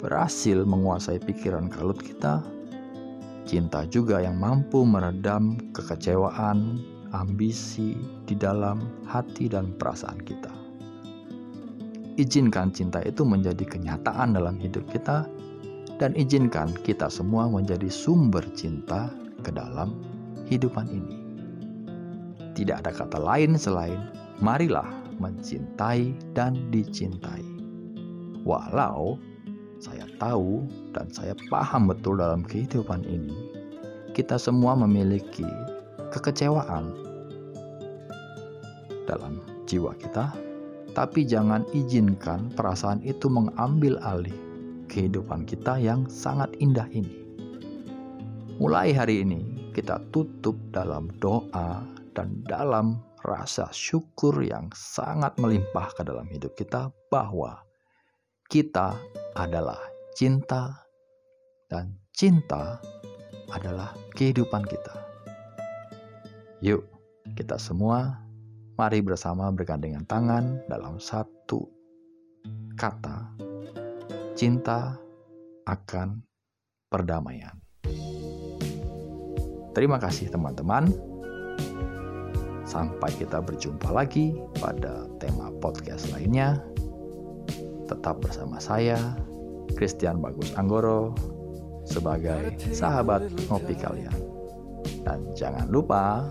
[0.00, 2.40] berhasil menguasai pikiran kalut kita.
[3.44, 6.80] Cinta juga yang mampu meredam kekecewaan,
[7.12, 7.92] ambisi
[8.24, 10.63] di dalam hati dan perasaan kita
[12.16, 15.26] izinkan cinta itu menjadi kenyataan dalam hidup kita,
[15.98, 19.10] dan izinkan kita semua menjadi sumber cinta
[19.46, 19.94] ke dalam
[20.50, 21.16] hidupan ini.
[22.54, 23.98] Tidak ada kata lain selain
[24.38, 24.86] marilah
[25.18, 27.42] mencintai dan dicintai.
[28.42, 29.18] Walau
[29.78, 33.34] saya tahu dan saya paham betul dalam kehidupan ini,
[34.14, 35.46] kita semua memiliki
[36.14, 36.94] kekecewaan
[39.04, 40.30] dalam jiwa kita,
[40.94, 44.34] tapi jangan izinkan perasaan itu mengambil alih
[44.86, 47.26] kehidupan kita yang sangat indah ini.
[48.62, 51.82] Mulai hari ini, kita tutup dalam doa
[52.14, 57.58] dan dalam rasa syukur yang sangat melimpah ke dalam hidup kita, bahwa
[58.46, 58.94] kita
[59.34, 59.82] adalah
[60.14, 60.86] cinta,
[61.66, 62.78] dan cinta
[63.50, 64.94] adalah kehidupan kita.
[66.62, 66.86] Yuk,
[67.34, 68.23] kita semua
[68.74, 71.62] Mari bersama bergandengan tangan dalam satu
[72.74, 73.30] kata
[74.34, 74.98] cinta
[75.62, 76.18] akan
[76.90, 77.54] perdamaian.
[79.78, 80.90] Terima kasih teman-teman.
[82.66, 86.58] Sampai kita berjumpa lagi pada tema podcast lainnya.
[87.86, 88.98] Tetap bersama saya,
[89.78, 91.14] Christian Bagus Anggoro,
[91.86, 94.18] sebagai sahabat ngopi kalian.
[95.06, 96.26] Dan jangan lupa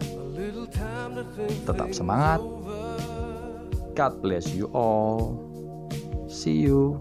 [1.68, 2.42] tetap semangat.
[3.94, 5.38] God bless you all.
[6.26, 6.98] See you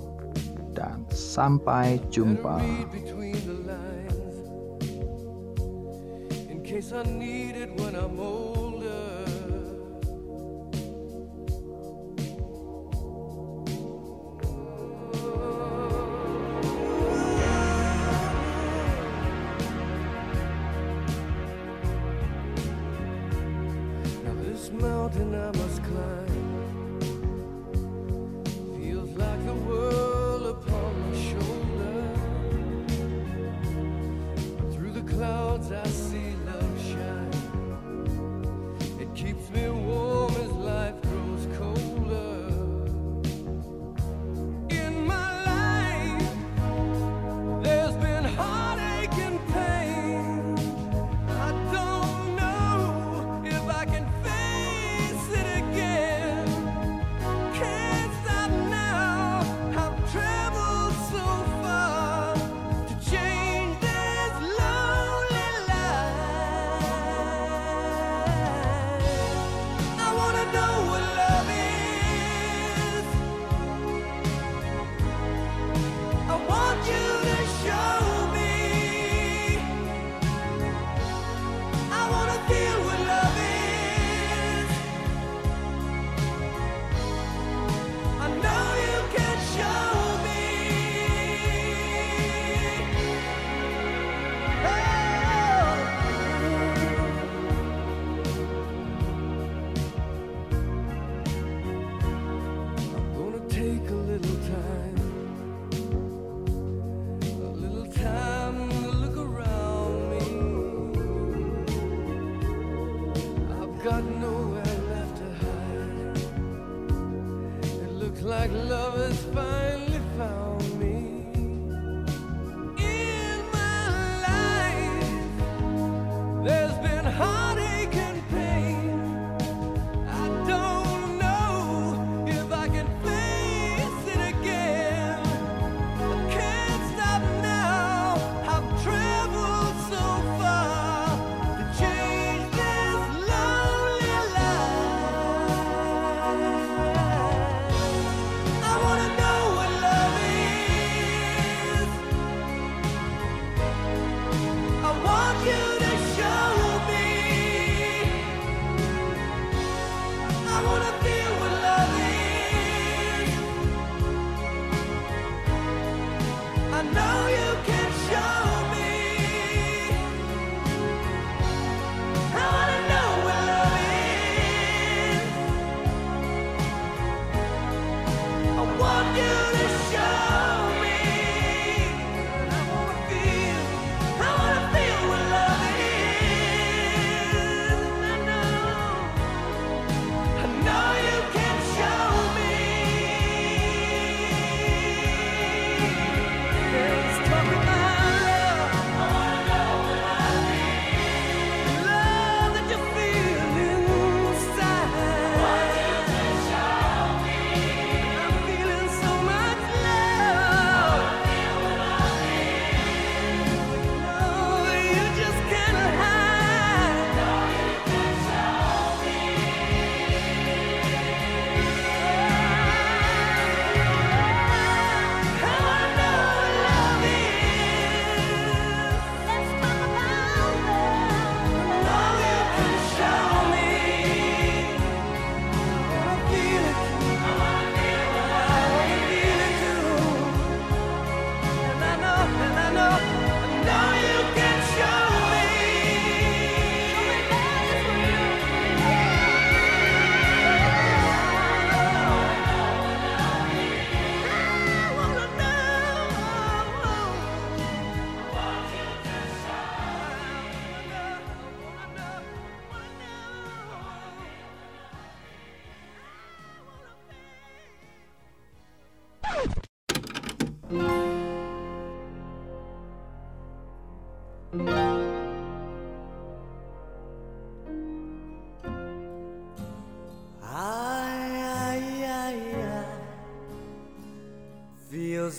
[0.76, 2.60] dan sampai jumpa.
[6.92, 8.61] I need it when I'm older.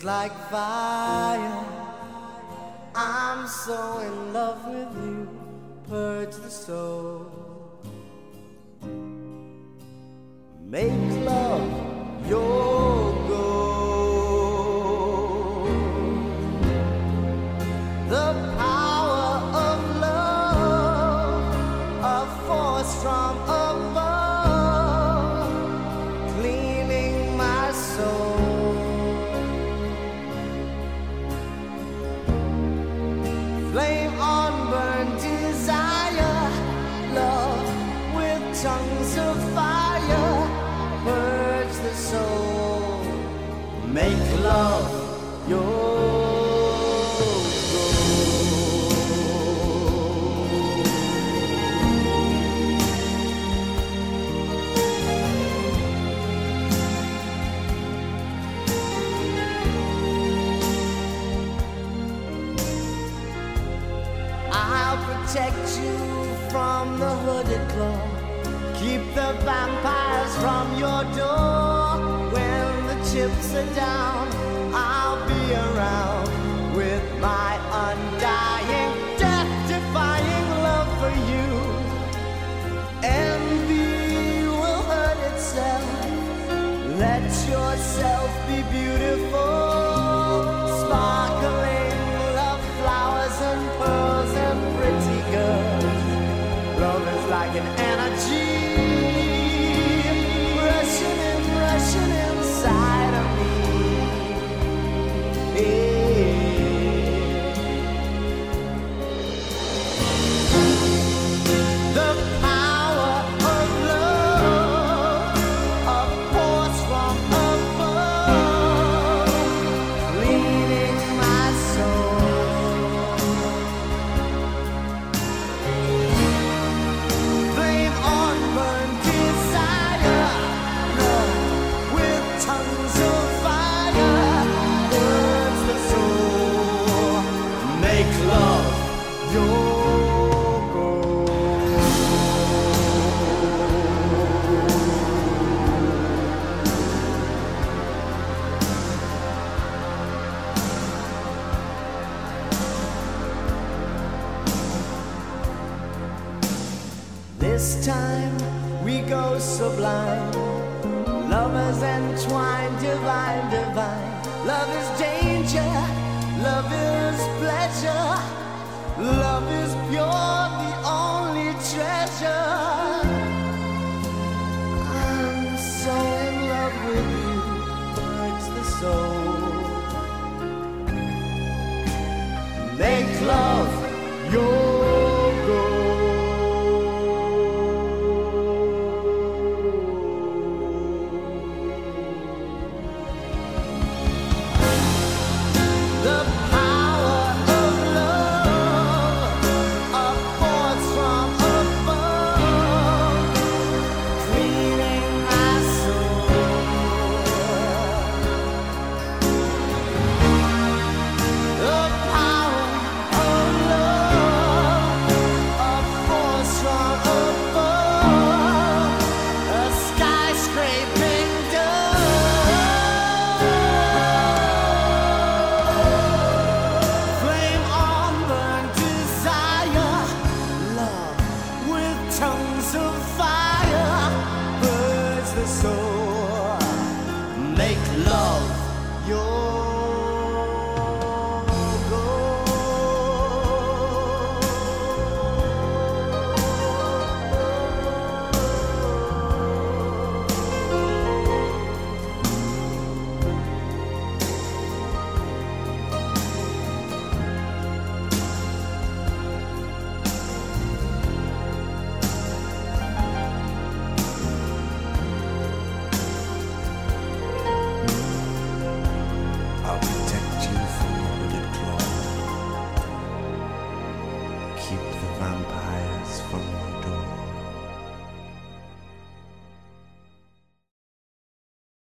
[0.03, 1.02] Like fire.